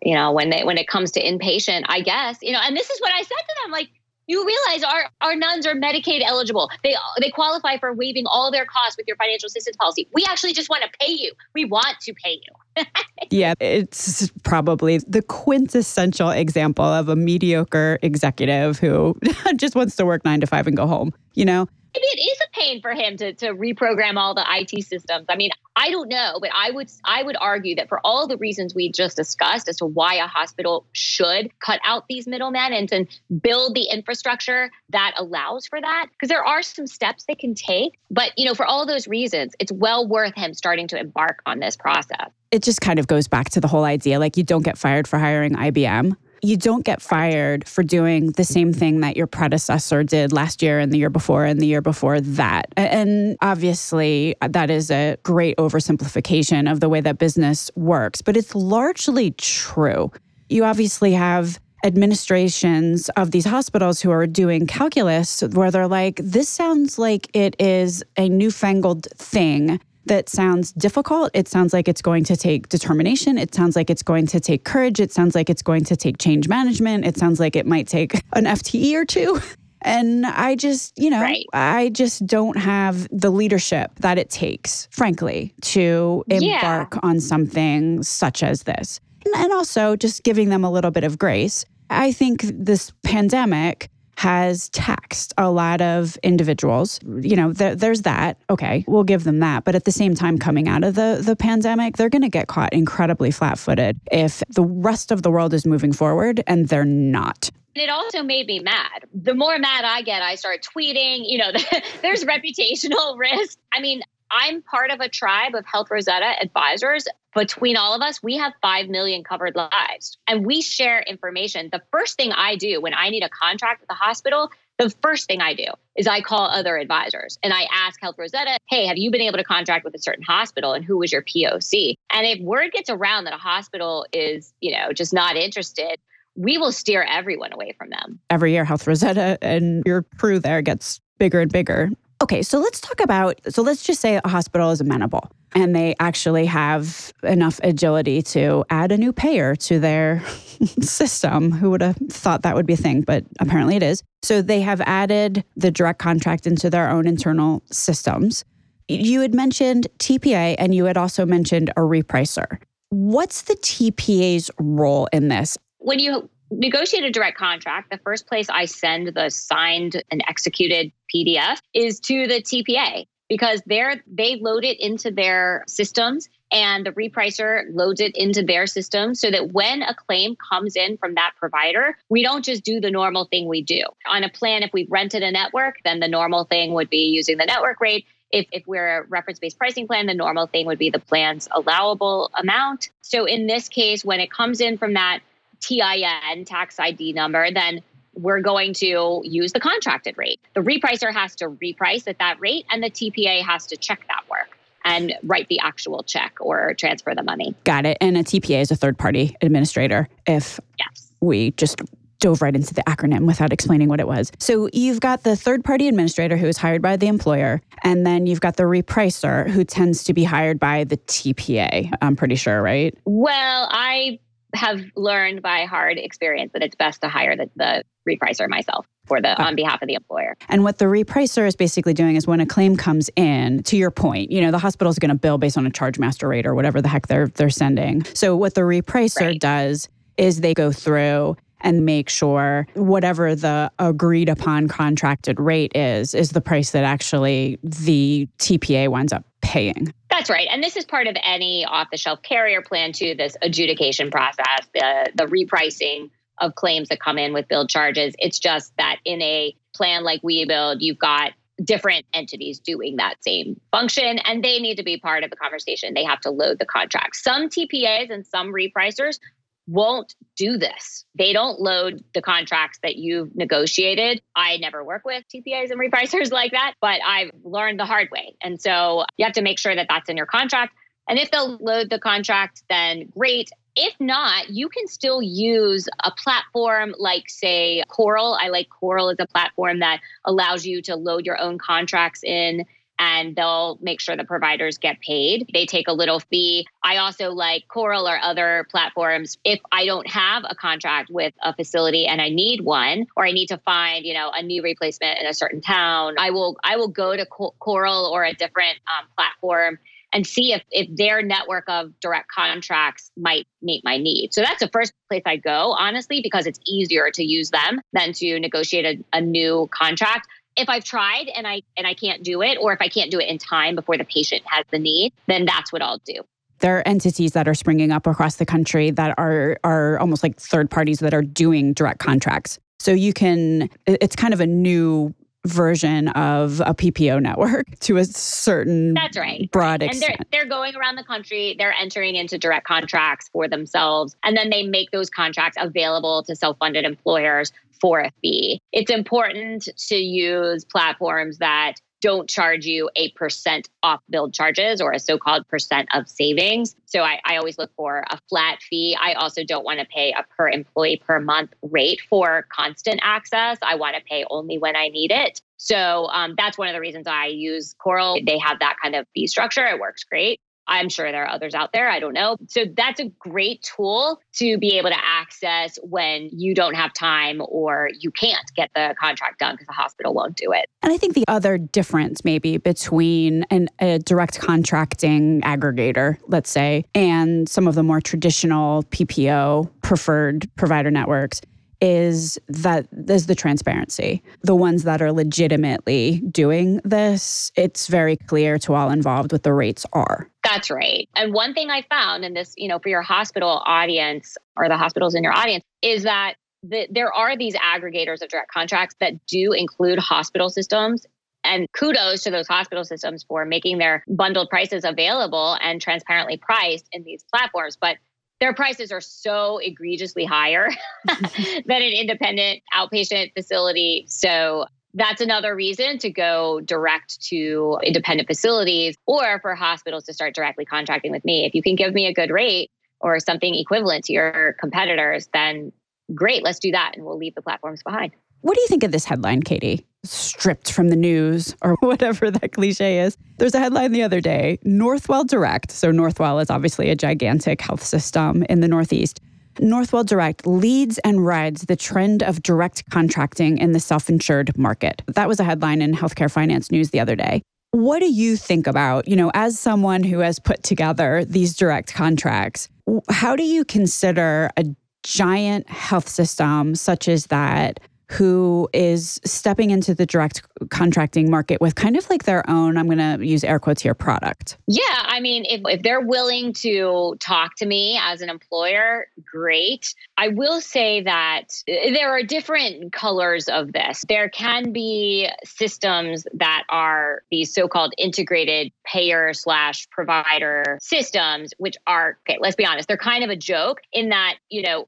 you 0.02 0.14
know, 0.14 0.32
when 0.32 0.50
they 0.50 0.64
when 0.64 0.78
it 0.78 0.88
comes 0.88 1.12
to 1.12 1.22
inpatient, 1.22 1.84
I 1.88 2.00
guess, 2.00 2.38
you 2.42 2.52
know, 2.52 2.60
and 2.60 2.76
this 2.76 2.90
is 2.90 3.00
what 3.00 3.12
I 3.12 3.22
said 3.22 3.28
to 3.28 3.54
them, 3.62 3.70
like, 3.70 3.88
you 4.32 4.46
realize 4.46 4.82
our, 4.82 5.10
our 5.20 5.36
nuns 5.36 5.66
are 5.66 5.74
Medicaid 5.74 6.22
eligible. 6.24 6.70
They 6.82 6.96
they 7.20 7.28
qualify 7.28 7.76
for 7.76 7.92
waiving 7.92 8.24
all 8.26 8.50
their 8.50 8.64
costs 8.64 8.96
with 8.96 9.06
your 9.06 9.16
financial 9.16 9.46
assistance 9.46 9.76
policy. 9.76 10.08
We 10.14 10.24
actually 10.26 10.54
just 10.54 10.70
want 10.70 10.82
to 10.84 10.90
pay 10.98 11.12
you. 11.12 11.32
We 11.54 11.66
want 11.66 12.00
to 12.00 12.14
pay 12.14 12.40
you. 12.40 12.84
yeah, 13.30 13.52
it's 13.60 14.30
probably 14.42 14.98
the 15.06 15.20
quintessential 15.20 16.30
example 16.30 16.86
of 16.86 17.10
a 17.10 17.16
mediocre 17.16 17.98
executive 18.00 18.78
who 18.78 19.18
just 19.56 19.74
wants 19.74 19.96
to 19.96 20.06
work 20.06 20.24
nine 20.24 20.40
to 20.40 20.46
five 20.46 20.66
and 20.66 20.76
go 20.76 20.86
home. 20.86 21.12
You 21.34 21.44
know, 21.44 21.68
maybe 21.94 22.06
it 22.06 22.30
is 22.32 22.38
a 22.40 22.58
pain 22.58 22.80
for 22.80 22.92
him 22.92 23.16
to, 23.18 23.32
to 23.34 23.54
reprogram 23.54 24.16
all 24.16 24.34
the 24.34 24.44
IT 24.48 24.84
systems. 24.84 25.26
I 25.28 25.36
mean, 25.36 25.50
I 25.76 25.90
don't 25.90 26.08
know, 26.08 26.38
but 26.40 26.50
I 26.54 26.70
would 26.70 26.90
I 27.04 27.22
would 27.22 27.36
argue 27.40 27.74
that 27.76 27.88
for 27.88 28.00
all 28.04 28.26
the 28.26 28.36
reasons 28.36 28.74
we 28.74 28.90
just 28.90 29.16
discussed 29.16 29.68
as 29.68 29.76
to 29.78 29.86
why 29.86 30.14
a 30.14 30.26
hospital 30.26 30.86
should 30.92 31.50
cut 31.60 31.80
out 31.84 32.04
these 32.08 32.26
middlemen 32.26 32.72
and 32.72 32.88
to 32.90 33.06
build 33.40 33.74
the 33.74 33.88
infrastructure 33.90 34.70
that 34.90 35.12
allows 35.16 35.66
for 35.66 35.80
that, 35.80 36.06
because 36.12 36.28
there 36.28 36.44
are 36.44 36.62
some 36.62 36.86
steps 36.86 37.24
they 37.26 37.34
can 37.34 37.54
take. 37.54 37.98
But 38.10 38.32
you 38.36 38.46
know, 38.46 38.54
for 38.54 38.66
all 38.66 38.86
those 38.86 39.08
reasons, 39.08 39.54
it's 39.58 39.72
well 39.72 40.06
worth 40.06 40.34
him 40.34 40.54
starting 40.54 40.88
to 40.88 40.98
embark 40.98 41.40
on 41.46 41.60
this 41.60 41.76
process. 41.76 42.30
It 42.50 42.62
just 42.62 42.82
kind 42.82 42.98
of 42.98 43.06
goes 43.06 43.28
back 43.28 43.50
to 43.50 43.60
the 43.60 43.68
whole 43.68 43.84
idea 43.84 44.18
like 44.18 44.36
you 44.36 44.42
don't 44.42 44.62
get 44.62 44.76
fired 44.76 45.08
for 45.08 45.18
hiring 45.18 45.54
IBM 45.54 46.16
you 46.42 46.56
don't 46.56 46.84
get 46.84 47.00
fired 47.00 47.68
for 47.68 47.84
doing 47.84 48.32
the 48.32 48.42
same 48.44 48.72
thing 48.72 49.00
that 49.00 49.16
your 49.16 49.28
predecessor 49.28 50.02
did 50.02 50.32
last 50.32 50.60
year 50.60 50.80
and 50.80 50.92
the 50.92 50.98
year 50.98 51.08
before 51.10 51.44
and 51.44 51.60
the 51.60 51.66
year 51.66 51.80
before 51.80 52.20
that. 52.20 52.66
And 52.76 53.36
obviously, 53.40 54.34
that 54.46 54.68
is 54.68 54.90
a 54.90 55.16
great 55.22 55.56
oversimplification 55.58 56.70
of 56.70 56.80
the 56.80 56.88
way 56.88 57.00
that 57.00 57.18
business 57.18 57.70
works, 57.76 58.22
but 58.22 58.36
it's 58.36 58.56
largely 58.56 59.30
true. 59.32 60.10
You 60.48 60.64
obviously 60.64 61.12
have 61.12 61.60
administrations 61.84 63.08
of 63.10 63.30
these 63.30 63.44
hospitals 63.44 64.00
who 64.00 64.10
are 64.10 64.26
doing 64.26 64.66
calculus 64.66 65.42
where 65.42 65.70
they're 65.70 65.88
like, 65.88 66.16
this 66.22 66.48
sounds 66.48 66.98
like 66.98 67.28
it 67.34 67.54
is 67.60 68.02
a 68.16 68.28
newfangled 68.28 69.06
thing 69.16 69.80
that 70.06 70.28
sounds 70.28 70.72
difficult. 70.72 71.30
It 71.34 71.48
sounds 71.48 71.72
like 71.72 71.88
it's 71.88 72.02
going 72.02 72.24
to 72.24 72.36
take 72.36 72.68
determination. 72.68 73.38
It 73.38 73.54
sounds 73.54 73.76
like 73.76 73.90
it's 73.90 74.02
going 74.02 74.26
to 74.28 74.40
take 74.40 74.64
courage. 74.64 75.00
It 75.00 75.12
sounds 75.12 75.34
like 75.34 75.48
it's 75.48 75.62
going 75.62 75.84
to 75.84 75.96
take 75.96 76.18
change 76.18 76.48
management. 76.48 77.04
It 77.04 77.16
sounds 77.16 77.38
like 77.38 77.56
it 77.56 77.66
might 77.66 77.86
take 77.86 78.14
an 78.32 78.44
FTE 78.44 78.94
or 78.94 79.04
two. 79.04 79.40
And 79.84 80.24
I 80.24 80.54
just, 80.54 80.96
you 80.96 81.10
know, 81.10 81.20
right. 81.20 81.44
I 81.52 81.88
just 81.88 82.24
don't 82.24 82.56
have 82.56 83.08
the 83.10 83.30
leadership 83.30 83.90
that 83.98 84.16
it 84.16 84.30
takes, 84.30 84.86
frankly, 84.92 85.52
to 85.62 86.24
embark 86.28 86.94
yeah. 86.94 87.00
on 87.02 87.18
something 87.18 88.02
such 88.04 88.44
as 88.44 88.62
this. 88.62 89.00
And 89.34 89.52
also 89.52 89.96
just 89.96 90.22
giving 90.22 90.50
them 90.50 90.64
a 90.64 90.70
little 90.70 90.92
bit 90.92 91.02
of 91.02 91.18
grace. 91.18 91.64
I 91.90 92.12
think 92.12 92.42
this 92.44 92.92
pandemic 93.02 93.90
has 94.16 94.68
taxed 94.70 95.32
a 95.38 95.50
lot 95.50 95.80
of 95.80 96.16
individuals. 96.22 97.00
You 97.04 97.36
know, 97.36 97.52
th- 97.52 97.78
there's 97.78 98.02
that. 98.02 98.38
Okay, 98.50 98.84
we'll 98.86 99.04
give 99.04 99.24
them 99.24 99.40
that. 99.40 99.64
But 99.64 99.74
at 99.74 99.84
the 99.84 99.92
same 99.92 100.14
time, 100.14 100.38
coming 100.38 100.68
out 100.68 100.84
of 100.84 100.94
the, 100.94 101.20
the 101.24 101.36
pandemic, 101.36 101.96
they're 101.96 102.10
going 102.10 102.22
to 102.22 102.28
get 102.28 102.48
caught 102.48 102.72
incredibly 102.72 103.30
flat 103.30 103.58
footed 103.58 103.98
if 104.10 104.42
the 104.48 104.64
rest 104.64 105.10
of 105.10 105.22
the 105.22 105.30
world 105.30 105.54
is 105.54 105.66
moving 105.66 105.92
forward 105.92 106.42
and 106.46 106.68
they're 106.68 106.84
not. 106.84 107.50
It 107.74 107.88
also 107.88 108.22
made 108.22 108.46
me 108.46 108.58
mad. 108.58 109.06
The 109.14 109.34
more 109.34 109.58
mad 109.58 109.84
I 109.84 110.02
get, 110.02 110.20
I 110.20 110.34
start 110.34 110.60
tweeting. 110.62 111.20
You 111.24 111.38
know, 111.38 111.52
there's 112.02 112.24
reputational 112.24 113.18
risk. 113.18 113.58
I 113.72 113.80
mean, 113.80 114.02
I'm 114.30 114.62
part 114.62 114.90
of 114.90 115.00
a 115.00 115.08
tribe 115.08 115.54
of 115.54 115.64
Health 115.66 115.88
Rosetta 115.90 116.34
advisors. 116.40 117.06
Between 117.34 117.76
all 117.76 117.94
of 117.94 118.02
us, 118.02 118.22
we 118.22 118.36
have 118.36 118.52
5 118.60 118.88
million 118.88 119.24
covered 119.24 119.56
lives 119.56 120.18
and 120.26 120.44
we 120.44 120.60
share 120.60 121.00
information. 121.00 121.70
The 121.72 121.80
first 121.90 122.16
thing 122.16 122.32
I 122.32 122.56
do 122.56 122.80
when 122.80 122.92
I 122.94 123.08
need 123.08 123.22
a 123.22 123.30
contract 123.30 123.80
with 123.80 123.88
the 123.88 123.94
hospital, 123.94 124.50
the 124.78 124.90
first 125.02 125.28
thing 125.28 125.40
I 125.40 125.54
do 125.54 125.66
is 125.96 126.06
I 126.06 126.20
call 126.20 126.46
other 126.46 126.76
advisors 126.76 127.38
and 127.42 127.54
I 127.54 127.66
ask 127.72 128.00
Health 128.00 128.16
Rosetta, 128.18 128.58
hey, 128.68 128.86
have 128.86 128.98
you 128.98 129.10
been 129.10 129.22
able 129.22 129.38
to 129.38 129.44
contract 129.44 129.84
with 129.84 129.94
a 129.94 129.98
certain 129.98 130.24
hospital 130.24 130.74
and 130.74 130.84
who 130.84 130.98
was 130.98 131.10
your 131.10 131.22
POC? 131.22 131.94
And 132.10 132.26
if 132.26 132.40
word 132.40 132.72
gets 132.72 132.90
around 132.90 133.24
that 133.24 133.32
a 133.32 133.38
hospital 133.38 134.06
is, 134.12 134.52
you 134.60 134.76
know, 134.76 134.92
just 134.92 135.14
not 135.14 135.36
interested, 135.36 135.96
we 136.34 136.58
will 136.58 136.72
steer 136.72 137.02
everyone 137.02 137.52
away 137.52 137.74
from 137.78 137.90
them. 137.90 138.18
Every 138.30 138.52
year, 138.52 138.64
Health 138.64 138.86
Rosetta 138.86 139.38
and 139.42 139.82
your 139.86 140.02
crew 140.18 140.38
there 140.38 140.62
gets 140.62 141.00
bigger 141.18 141.40
and 141.40 141.52
bigger. 141.52 141.90
Okay, 142.22 142.42
so 142.42 142.60
let's 142.60 142.80
talk 142.80 143.00
about 143.00 143.40
so 143.48 143.62
let's 143.62 143.82
just 143.82 144.00
say 144.00 144.20
a 144.22 144.28
hospital 144.28 144.70
is 144.70 144.80
amenable 144.80 145.28
and 145.56 145.74
they 145.74 145.96
actually 145.98 146.46
have 146.46 147.12
enough 147.24 147.58
agility 147.64 148.22
to 148.22 148.64
add 148.70 148.92
a 148.92 148.96
new 148.96 149.12
payer 149.12 149.56
to 149.56 149.80
their 149.80 150.20
system. 150.80 151.50
Who 151.50 151.70
would 151.70 151.82
have 151.82 151.96
thought 152.08 152.42
that 152.42 152.54
would 152.54 152.64
be 152.64 152.74
a 152.74 152.76
thing, 152.76 153.00
but 153.00 153.24
apparently 153.40 153.74
it 153.74 153.82
is. 153.82 154.04
So 154.22 154.40
they 154.40 154.60
have 154.60 154.80
added 154.82 155.42
the 155.56 155.72
direct 155.72 155.98
contract 155.98 156.46
into 156.46 156.70
their 156.70 156.88
own 156.88 157.08
internal 157.08 157.60
systems. 157.72 158.44
You 158.86 159.20
had 159.20 159.34
mentioned 159.34 159.88
TPA 159.98 160.54
and 160.58 160.76
you 160.76 160.84
had 160.84 160.96
also 160.96 161.26
mentioned 161.26 161.70
a 161.70 161.80
repricer. 161.80 162.58
What's 162.90 163.42
the 163.42 163.54
TPA's 163.54 164.48
role 164.60 165.08
in 165.12 165.26
this? 165.26 165.58
When 165.78 165.98
you 165.98 166.30
negotiate 166.58 167.04
a 167.04 167.10
direct 167.10 167.38
contract, 167.38 167.90
the 167.90 167.98
first 167.98 168.26
place 168.26 168.48
I 168.48 168.66
send 168.66 169.08
the 169.14 169.30
signed 169.30 170.02
and 170.10 170.22
executed 170.28 170.92
PDF 171.14 171.58
is 171.74 172.00
to 172.00 172.26
the 172.26 172.42
TPA 172.42 173.06
because 173.28 173.62
they're 173.66 174.02
they 174.06 174.36
load 174.36 174.64
it 174.64 174.78
into 174.78 175.10
their 175.10 175.64
systems 175.66 176.28
and 176.50 176.84
the 176.84 176.90
repricer 176.92 177.64
loads 177.72 178.00
it 178.00 178.14
into 178.14 178.42
their 178.42 178.66
system 178.66 179.14
so 179.14 179.30
that 179.30 179.52
when 179.52 179.82
a 179.82 179.94
claim 179.94 180.36
comes 180.36 180.76
in 180.76 180.98
from 180.98 181.14
that 181.14 181.32
provider, 181.38 181.96
we 182.10 182.22
don't 182.22 182.44
just 182.44 182.62
do 182.62 182.78
the 182.78 182.90
normal 182.90 183.24
thing 183.24 183.48
we 183.48 183.62
do. 183.62 183.82
On 184.06 184.22
a 184.22 184.28
plan, 184.28 184.62
if 184.62 184.70
we 184.74 184.86
rented 184.90 185.22
a 185.22 185.30
network, 185.30 185.76
then 185.82 185.98
the 185.98 186.08
normal 186.08 186.44
thing 186.44 186.74
would 186.74 186.90
be 186.90 187.06
using 187.06 187.38
the 187.38 187.46
network 187.46 187.80
rate. 187.80 188.04
If, 188.30 188.46
if 188.52 188.66
we're 188.66 188.98
a 188.98 189.06
reference 189.06 189.38
based 189.38 189.58
pricing 189.58 189.86
plan, 189.86 190.06
the 190.06 190.14
normal 190.14 190.46
thing 190.46 190.66
would 190.66 190.78
be 190.78 190.90
the 190.90 190.98
plan's 190.98 191.48
allowable 191.52 192.30
amount. 192.38 192.90
So 193.00 193.24
in 193.24 193.46
this 193.46 193.68
case, 193.68 194.04
when 194.04 194.20
it 194.20 194.30
comes 194.30 194.60
in 194.60 194.76
from 194.76 194.94
that 194.94 195.20
TIN, 195.62 196.44
tax 196.44 196.78
ID 196.78 197.12
number, 197.12 197.50
then 197.50 197.80
we're 198.14 198.40
going 198.40 198.74
to 198.74 199.22
use 199.24 199.52
the 199.52 199.60
contracted 199.60 200.18
rate. 200.18 200.40
The 200.54 200.60
repricer 200.60 201.12
has 201.12 201.34
to 201.36 201.48
reprice 201.48 202.06
at 202.06 202.18
that 202.18 202.38
rate, 202.40 202.66
and 202.70 202.82
the 202.82 202.90
TPA 202.90 203.42
has 203.42 203.66
to 203.68 203.76
check 203.76 204.06
that 204.08 204.22
work 204.28 204.58
and 204.84 205.14
write 205.22 205.48
the 205.48 205.60
actual 205.60 206.02
check 206.02 206.34
or 206.40 206.74
transfer 206.74 207.14
the 207.14 207.22
money. 207.22 207.54
Got 207.64 207.86
it. 207.86 207.96
And 208.00 208.16
a 208.16 208.22
TPA 208.22 208.60
is 208.60 208.70
a 208.70 208.76
third 208.76 208.98
party 208.98 209.36
administrator 209.40 210.08
if 210.26 210.58
yes. 210.78 211.12
we 211.20 211.52
just 211.52 211.80
dove 212.18 212.40
right 212.40 212.54
into 212.54 212.72
the 212.72 212.82
acronym 212.82 213.26
without 213.26 213.52
explaining 213.52 213.88
what 213.88 214.00
it 214.00 214.06
was. 214.06 214.30
So 214.38 214.68
you've 214.72 215.00
got 215.00 215.24
the 215.24 215.34
third 215.36 215.64
party 215.64 215.88
administrator 215.88 216.36
who 216.36 216.46
is 216.46 216.56
hired 216.56 216.80
by 216.80 216.96
the 216.96 217.08
employer, 217.08 217.60
and 217.82 218.06
then 218.06 218.26
you've 218.26 218.40
got 218.40 218.56
the 218.56 218.62
repricer 218.64 219.48
who 219.48 219.64
tends 219.64 220.04
to 220.04 220.14
be 220.14 220.24
hired 220.24 220.60
by 220.60 220.84
the 220.84 220.96
TPA, 220.96 221.92
I'm 222.00 222.14
pretty 222.14 222.36
sure, 222.36 222.62
right? 222.62 222.96
Well, 223.04 223.68
I 223.70 224.20
have 224.54 224.80
learned 224.96 225.42
by 225.42 225.64
hard 225.64 225.98
experience 225.98 226.52
that 226.52 226.62
it's 226.62 226.76
best 226.76 227.00
to 227.02 227.08
hire 227.08 227.36
the, 227.36 227.50
the 227.56 227.82
repricer 228.08 228.48
myself 228.48 228.86
for 229.06 229.20
the 229.20 229.40
uh. 229.40 229.44
on 229.44 229.56
behalf 229.56 229.82
of 229.82 229.88
the 229.88 229.94
employer. 229.94 230.36
And 230.48 230.64
what 230.64 230.78
the 230.78 230.86
repricer 230.86 231.46
is 231.46 231.56
basically 231.56 231.94
doing 231.94 232.16
is 232.16 232.26
when 232.26 232.40
a 232.40 232.46
claim 232.46 232.76
comes 232.76 233.10
in, 233.16 233.62
to 233.64 233.76
your 233.76 233.90
point, 233.90 234.30
you 234.30 234.40
know, 234.40 234.50
the 234.50 234.58
hospital 234.58 234.90
is 234.90 234.98
going 234.98 235.10
to 235.10 235.14
bill 235.14 235.38
based 235.38 235.56
on 235.56 235.66
a 235.66 235.70
charge 235.70 235.98
master 235.98 236.28
rate 236.28 236.46
or 236.46 236.54
whatever 236.54 236.80
the 236.80 236.88
heck 236.88 237.06
they're 237.06 237.28
they're 237.28 237.50
sending. 237.50 238.04
So 238.14 238.36
what 238.36 238.54
the 238.54 238.62
repricer 238.62 239.20
right. 239.20 239.40
does 239.40 239.88
is 240.16 240.40
they 240.40 240.54
go 240.54 240.72
through 240.72 241.36
and 241.62 241.84
make 241.84 242.08
sure 242.08 242.66
whatever 242.74 243.34
the 243.34 243.70
agreed 243.78 244.28
upon 244.28 244.68
contracted 244.68 245.38
rate 245.38 245.72
is 245.74 246.14
is 246.14 246.30
the 246.30 246.40
price 246.40 246.72
that 246.72 246.84
actually 246.84 247.58
the 247.62 248.28
TPA 248.38 248.88
winds 248.88 249.12
up 249.12 249.24
paying. 249.52 249.92
That's 250.08 250.30
right. 250.30 250.48
And 250.50 250.64
this 250.64 250.76
is 250.78 250.86
part 250.86 251.06
of 251.06 251.16
any 251.22 251.66
off 251.66 251.88
the 251.90 251.98
shelf 251.98 252.22
carrier 252.22 252.62
plan 252.62 252.92
too, 252.92 253.14
this 253.14 253.36
adjudication 253.42 254.10
process, 254.10 254.66
the, 254.72 255.12
the 255.14 255.26
repricing 255.26 256.10
of 256.38 256.54
claims 256.54 256.88
that 256.88 257.00
come 257.00 257.18
in 257.18 257.34
with 257.34 257.48
billed 257.48 257.68
charges. 257.68 258.14
It's 258.18 258.38
just 258.38 258.72
that 258.78 258.96
in 259.04 259.20
a 259.20 259.54
plan 259.74 260.04
like 260.04 260.22
WeBuild, 260.22 260.76
you've 260.80 260.98
got 260.98 261.32
different 261.62 262.06
entities 262.14 262.60
doing 262.60 262.96
that 262.96 263.16
same 263.20 263.60
function 263.70 264.18
and 264.24 264.42
they 264.42 264.58
need 264.58 264.76
to 264.76 264.82
be 264.82 264.96
part 264.96 265.22
of 265.22 265.28
the 265.28 265.36
conversation. 265.36 265.92
They 265.92 266.04
have 266.04 266.20
to 266.22 266.30
load 266.30 266.58
the 266.58 266.64
contract. 266.64 267.16
Some 267.16 267.50
TPAs 267.50 268.10
and 268.10 268.26
some 268.26 268.54
repricers 268.54 269.18
won't 269.66 270.14
do 270.36 270.58
this. 270.58 271.04
They 271.16 271.32
don't 271.32 271.60
load 271.60 272.02
the 272.14 272.22
contracts 272.22 272.78
that 272.82 272.96
you've 272.96 273.34
negotiated. 273.34 274.22
I 274.34 274.56
never 274.56 274.82
work 274.82 275.04
with 275.04 275.24
TPAs 275.32 275.70
and 275.70 275.80
repricers 275.80 276.32
like 276.32 276.52
that, 276.52 276.74
but 276.80 277.00
I've 277.06 277.30
learned 277.44 277.78
the 277.78 277.84
hard 277.84 278.08
way. 278.10 278.34
And 278.42 278.60
so 278.60 279.04
you 279.16 279.24
have 279.24 279.34
to 279.34 279.42
make 279.42 279.58
sure 279.58 279.74
that 279.74 279.86
that's 279.88 280.08
in 280.08 280.16
your 280.16 280.26
contract. 280.26 280.74
And 281.08 281.18
if 281.18 281.30
they'll 281.30 281.56
load 281.58 281.90
the 281.90 281.98
contract, 281.98 282.62
then 282.68 283.08
great. 283.16 283.50
If 283.74 283.94
not, 283.98 284.50
you 284.50 284.68
can 284.68 284.86
still 284.86 285.22
use 285.22 285.88
a 286.04 286.10
platform 286.10 286.94
like, 286.98 287.28
say, 287.28 287.82
Coral. 287.88 288.36
I 288.40 288.48
like 288.48 288.68
Coral 288.68 289.10
as 289.10 289.16
a 289.18 289.26
platform 289.26 289.80
that 289.80 290.00
allows 290.24 290.66
you 290.66 290.82
to 290.82 290.96
load 290.96 291.24
your 291.24 291.40
own 291.40 291.58
contracts 291.58 292.22
in 292.22 292.64
and 293.02 293.34
they'll 293.34 293.78
make 293.82 294.00
sure 294.00 294.16
the 294.16 294.22
providers 294.22 294.78
get 294.78 295.00
paid. 295.00 295.50
They 295.52 295.66
take 295.66 295.88
a 295.88 295.92
little 295.92 296.20
fee. 296.20 296.68
I 296.84 296.98
also 296.98 297.30
like 297.30 297.66
Coral 297.66 298.06
or 298.06 298.16
other 298.16 298.64
platforms. 298.70 299.38
If 299.44 299.58
I 299.72 299.86
don't 299.86 300.08
have 300.08 300.44
a 300.48 300.54
contract 300.54 301.10
with 301.10 301.34
a 301.42 301.52
facility 301.52 302.06
and 302.06 302.22
I 302.22 302.28
need 302.28 302.60
one, 302.60 303.06
or 303.16 303.26
I 303.26 303.32
need 303.32 303.48
to 303.48 303.58
find, 303.58 304.04
you 304.04 304.14
know, 304.14 304.30
a 304.32 304.40
knee 304.40 304.60
replacement 304.60 305.18
in 305.18 305.26
a 305.26 305.34
certain 305.34 305.60
town, 305.60 306.14
I 306.16 306.30
will 306.30 306.56
I 306.62 306.76
will 306.76 306.86
go 306.86 307.16
to 307.16 307.26
Coral 307.26 308.06
or 308.06 308.22
a 308.22 308.34
different 308.34 308.78
um, 308.86 309.08
platform 309.16 309.80
and 310.12 310.24
see 310.24 310.52
if, 310.52 310.62
if 310.70 310.94
their 310.94 311.22
network 311.22 311.64
of 311.68 311.98
direct 312.00 312.28
contracts 312.28 313.10
might 313.16 313.48
meet 313.62 313.82
my 313.82 313.96
need. 313.96 314.32
So 314.32 314.42
that's 314.42 314.60
the 314.60 314.68
first 314.68 314.92
place 315.08 315.22
I 315.26 315.36
go, 315.36 315.74
honestly, 315.76 316.20
because 316.22 316.46
it's 316.46 316.60
easier 316.66 317.10
to 317.14 317.24
use 317.24 317.50
them 317.50 317.80
than 317.94 318.12
to 318.14 318.38
negotiate 318.38 318.84
a, 319.12 319.18
a 319.18 319.20
new 319.20 319.68
contract 319.72 320.28
if 320.56 320.68
I've 320.68 320.84
tried 320.84 321.28
and 321.34 321.46
I 321.46 321.62
and 321.76 321.86
I 321.86 321.94
can't 321.94 322.22
do 322.22 322.42
it, 322.42 322.58
or 322.60 322.72
if 322.72 322.80
I 322.80 322.88
can't 322.88 323.10
do 323.10 323.18
it 323.18 323.28
in 323.28 323.38
time 323.38 323.74
before 323.74 323.96
the 323.96 324.04
patient 324.04 324.42
has 324.46 324.64
the 324.70 324.78
need, 324.78 325.12
then 325.26 325.44
that's 325.44 325.72
what 325.72 325.82
I'll 325.82 326.00
do. 326.04 326.22
There 326.58 326.78
are 326.78 326.86
entities 326.86 327.32
that 327.32 327.48
are 327.48 327.54
springing 327.54 327.90
up 327.90 328.06
across 328.06 328.36
the 328.36 328.46
country 328.46 328.90
that 328.92 329.14
are 329.18 329.58
are 329.64 329.98
almost 329.98 330.22
like 330.22 330.38
third 330.38 330.70
parties 330.70 331.00
that 331.00 331.14
are 331.14 331.22
doing 331.22 331.72
direct 331.72 331.98
contracts. 331.98 332.58
So 332.78 332.92
you 332.92 333.12
can 333.12 333.68
it's 333.86 334.16
kind 334.16 334.34
of 334.34 334.40
a 334.40 334.46
new 334.46 335.14
version 335.46 336.08
of 336.08 336.60
a 336.60 336.74
PPO 336.74 337.20
network 337.20 337.66
to 337.80 337.96
a 337.96 338.04
certain 338.04 338.94
that's 338.94 339.16
right 339.16 339.50
broad 339.50 339.82
extent. 339.82 340.16
And 340.18 340.26
they're 340.30 340.42
they're 340.42 340.48
going 340.48 340.76
around 340.76 340.96
the 340.96 341.04
country. 341.04 341.54
They're 341.58 341.74
entering 341.80 342.14
into 342.14 342.38
direct 342.38 342.66
contracts 342.66 343.28
for 343.32 343.48
themselves, 343.48 344.16
and 344.24 344.36
then 344.36 344.50
they 344.50 344.62
make 344.62 344.90
those 344.90 345.10
contracts 345.10 345.56
available 345.60 346.22
to 346.24 346.36
self-funded 346.36 346.84
employers 346.84 347.52
for 347.80 348.00
a 348.00 348.12
fee. 348.22 348.60
It's 348.72 348.90
important 348.90 349.68
to 349.88 349.96
use 349.96 350.64
platforms 350.64 351.38
that 351.38 351.74
don't 352.02 352.28
charge 352.28 352.66
you 352.66 352.90
a 352.96 353.10
percent 353.12 353.70
off 353.82 354.02
billed 354.10 354.34
charges 354.34 354.80
or 354.80 354.92
a 354.92 354.98
so 354.98 355.16
called 355.16 355.48
percent 355.48 355.88
of 355.94 356.08
savings. 356.08 356.76
So 356.84 357.00
I, 357.00 357.20
I, 357.24 357.36
always 357.36 357.56
look 357.56 357.70
for 357.74 358.04
a 358.10 358.18
flat 358.28 358.60
fee. 358.60 358.96
I 359.00 359.14
also 359.14 359.44
don't 359.44 359.64
want 359.64 359.78
to 359.78 359.86
pay 359.86 360.12
a 360.12 360.24
per 360.36 360.48
employee 360.48 361.00
per 361.06 361.20
month 361.20 361.54
rate 361.62 362.00
for 362.10 362.46
constant 362.54 363.00
access. 363.02 363.56
I 363.62 363.76
want 363.76 363.96
to 363.96 364.02
pay 364.02 364.26
only 364.28 364.58
when 364.58 364.76
I 364.76 364.88
need 364.88 365.12
it. 365.12 365.40
So 365.56 366.08
um, 366.12 366.34
that's 366.36 366.58
one 366.58 366.68
of 366.68 366.74
the 366.74 366.80
reasons 366.80 367.06
I 367.06 367.26
use 367.26 367.74
Coral. 367.78 368.18
They 368.26 368.38
have 368.38 368.58
that 368.58 368.76
kind 368.82 368.96
of 368.96 369.06
fee 369.14 369.28
structure. 369.28 369.64
It 369.64 369.78
works 369.78 370.04
great. 370.04 370.40
I'm 370.72 370.88
sure 370.88 371.12
there 371.12 371.24
are 371.24 371.28
others 371.28 371.54
out 371.54 371.72
there. 371.74 371.90
I 371.90 372.00
don't 372.00 372.14
know. 372.14 372.38
So 372.48 372.64
that's 372.74 372.98
a 372.98 373.10
great 373.18 373.62
tool 373.76 374.20
to 374.36 374.56
be 374.56 374.78
able 374.78 374.88
to 374.88 374.96
access 375.04 375.78
when 375.82 376.30
you 376.32 376.54
don't 376.54 376.74
have 376.74 376.94
time 376.94 377.42
or 377.46 377.90
you 378.00 378.10
can't 378.10 378.50
get 378.56 378.70
the 378.74 378.94
contract 378.98 379.38
done 379.38 379.54
because 379.54 379.66
the 379.66 379.74
hospital 379.74 380.14
won't 380.14 380.36
do 380.36 380.50
it. 380.50 380.70
And 380.82 380.90
I 380.90 380.96
think 380.96 381.14
the 381.14 381.26
other 381.28 381.58
difference, 381.58 382.24
maybe, 382.24 382.56
between 382.56 383.42
an, 383.50 383.68
a 383.80 383.98
direct 383.98 384.40
contracting 384.40 385.42
aggregator, 385.42 386.16
let's 386.26 386.50
say, 386.50 386.86
and 386.94 387.46
some 387.50 387.68
of 387.68 387.74
the 387.74 387.82
more 387.82 388.00
traditional 388.00 388.82
PPO 388.84 389.70
preferred 389.82 390.48
provider 390.56 390.90
networks 390.90 391.42
is 391.82 392.38
that 392.46 392.86
there's 392.92 393.26
the 393.26 393.34
transparency. 393.34 394.22
The 394.42 394.54
ones 394.54 394.84
that 394.84 395.02
are 395.02 395.10
legitimately 395.12 396.20
doing 396.30 396.80
this, 396.84 397.50
it's 397.56 397.88
very 397.88 398.16
clear 398.16 398.56
to 398.60 398.74
all 398.74 398.88
involved 398.90 399.32
what 399.32 399.42
the 399.42 399.52
rates 399.52 399.84
are. 399.92 400.30
That's 400.44 400.70
right. 400.70 401.08
And 401.16 401.34
one 401.34 401.54
thing 401.54 401.70
I 401.70 401.82
found 401.82 402.24
in 402.24 402.34
this, 402.34 402.54
you 402.56 402.68
know, 402.68 402.78
for 402.78 402.88
your 402.88 403.02
hospital 403.02 403.62
audience 403.66 404.36
or 404.56 404.68
the 404.68 404.76
hospitals 404.76 405.16
in 405.16 405.24
your 405.24 405.36
audience 405.36 405.64
is 405.82 406.04
that 406.04 406.34
the, 406.62 406.86
there 406.88 407.12
are 407.12 407.36
these 407.36 407.56
aggregators 407.56 408.22
of 408.22 408.28
direct 408.28 408.52
contracts 408.52 408.94
that 409.00 409.14
do 409.26 409.50
include 409.50 409.98
hospital 409.98 410.50
systems 410.50 411.04
and 411.42 411.66
kudos 411.72 412.22
to 412.22 412.30
those 412.30 412.46
hospital 412.46 412.84
systems 412.84 413.24
for 413.24 413.44
making 413.44 413.78
their 413.78 414.04
bundled 414.06 414.48
prices 414.50 414.84
available 414.84 415.58
and 415.60 415.82
transparently 415.82 416.36
priced 416.36 416.86
in 416.92 417.02
these 417.02 417.24
platforms. 417.34 417.76
But 417.80 417.96
their 418.42 418.52
prices 418.52 418.90
are 418.90 419.00
so 419.00 419.58
egregiously 419.58 420.24
higher 420.24 420.68
than 421.06 421.62
an 421.80 421.92
independent 421.92 422.60
outpatient 422.76 423.32
facility. 423.34 424.04
So 424.08 424.66
that's 424.94 425.20
another 425.20 425.54
reason 425.54 425.98
to 425.98 426.10
go 426.10 426.60
direct 426.60 427.22
to 427.28 427.78
independent 427.84 428.26
facilities 428.26 428.96
or 429.06 429.38
for 429.38 429.54
hospitals 429.54 430.02
to 430.06 430.12
start 430.12 430.34
directly 430.34 430.64
contracting 430.64 431.12
with 431.12 431.24
me. 431.24 431.46
If 431.46 431.54
you 431.54 431.62
can 431.62 431.76
give 431.76 431.94
me 431.94 432.06
a 432.06 432.12
good 432.12 432.32
rate 432.32 432.72
or 433.00 433.20
something 433.20 433.54
equivalent 433.54 434.06
to 434.06 434.12
your 434.12 434.56
competitors, 434.58 435.28
then 435.32 435.70
great, 436.12 436.42
let's 436.42 436.58
do 436.58 436.72
that 436.72 436.94
and 436.96 437.06
we'll 437.06 437.18
leave 437.18 437.36
the 437.36 437.42
platforms 437.42 437.84
behind. 437.84 438.10
What 438.42 438.56
do 438.56 438.60
you 438.60 438.66
think 438.66 438.82
of 438.82 438.92
this 438.92 439.04
headline, 439.04 439.42
Katy? 439.42 439.86
Stripped 440.04 440.72
from 440.72 440.88
the 440.88 440.96
news 440.96 441.54
or 441.62 441.76
whatever 441.80 442.30
that 442.30 442.52
cliche 442.52 443.00
is. 443.00 443.16
There's 443.38 443.54
a 443.54 443.60
headline 443.60 443.92
the 443.92 444.02
other 444.02 444.20
day 444.20 444.58
Northwell 444.64 445.26
Direct. 445.26 445.70
So, 445.70 445.92
Northwell 445.92 446.42
is 446.42 446.50
obviously 446.50 446.90
a 446.90 446.96
gigantic 446.96 447.60
health 447.60 447.82
system 447.82 448.42
in 448.44 448.60
the 448.60 448.68
Northeast. 448.68 449.20
Northwell 449.56 450.04
Direct 450.04 450.46
leads 450.46 450.98
and 450.98 451.24
rides 451.24 451.62
the 451.62 451.76
trend 451.76 452.22
of 452.22 452.42
direct 452.42 452.88
contracting 452.90 453.58
in 453.58 453.72
the 453.72 453.80
self 453.80 454.08
insured 454.08 454.56
market. 454.58 455.02
That 455.06 455.28
was 455.28 455.38
a 455.38 455.44
headline 455.44 455.80
in 455.80 455.94
Healthcare 455.94 456.30
Finance 456.30 456.72
News 456.72 456.90
the 456.90 457.00
other 457.00 457.14
day. 457.14 457.42
What 457.70 458.00
do 458.00 458.12
you 458.12 458.36
think 458.36 458.66
about, 458.66 459.06
you 459.06 459.16
know, 459.16 459.30
as 459.34 459.58
someone 459.58 460.02
who 460.02 460.18
has 460.18 460.38
put 460.38 460.62
together 460.62 461.24
these 461.24 461.56
direct 461.56 461.94
contracts, 461.94 462.68
how 463.08 463.36
do 463.36 463.44
you 463.44 463.64
consider 463.64 464.50
a 464.56 464.64
giant 465.04 465.68
health 465.70 466.08
system 466.08 466.74
such 466.74 467.08
as 467.08 467.26
that 467.26 467.80
who 468.12 468.68
is 468.72 469.20
stepping 469.24 469.70
into 469.70 469.94
the 469.94 470.06
direct 470.06 470.42
contracting 470.70 471.30
market 471.30 471.60
with 471.60 471.74
kind 471.74 471.96
of 471.96 472.08
like 472.10 472.24
their 472.24 472.48
own, 472.48 472.76
I'm 472.76 472.86
going 472.86 472.98
to 472.98 473.24
use 473.24 473.42
air 473.42 473.58
quotes 473.58 473.82
here, 473.82 473.94
product? 473.94 474.58
Yeah. 474.66 474.82
I 474.88 475.20
mean, 475.20 475.44
if, 475.48 475.62
if 475.64 475.82
they're 475.82 476.00
willing 476.00 476.52
to 476.54 477.16
talk 477.20 477.56
to 477.56 477.66
me 477.66 477.98
as 478.02 478.20
an 478.20 478.28
employer, 478.28 479.06
great. 479.24 479.94
I 480.18 480.28
will 480.28 480.60
say 480.60 481.02
that 481.02 481.44
eh, 481.66 481.92
there 481.92 482.10
are 482.10 482.22
different 482.22 482.92
colors 482.92 483.48
of 483.48 483.72
this. 483.72 484.04
There 484.08 484.28
can 484.28 484.72
be 484.72 485.28
systems 485.44 486.26
that 486.34 486.64
are 486.68 487.22
these 487.30 487.54
so 487.54 487.66
called 487.66 487.94
integrated 487.98 488.72
payer 488.84 489.32
slash 489.32 489.88
provider 489.90 490.78
systems, 490.80 491.52
which 491.58 491.76
are, 491.86 492.18
okay, 492.28 492.38
let's 492.40 492.56
be 492.56 492.66
honest, 492.66 492.88
they're 492.88 492.96
kind 492.96 493.24
of 493.24 493.30
a 493.30 493.36
joke 493.36 493.80
in 493.92 494.10
that, 494.10 494.36
you 494.50 494.62
know, 494.62 494.86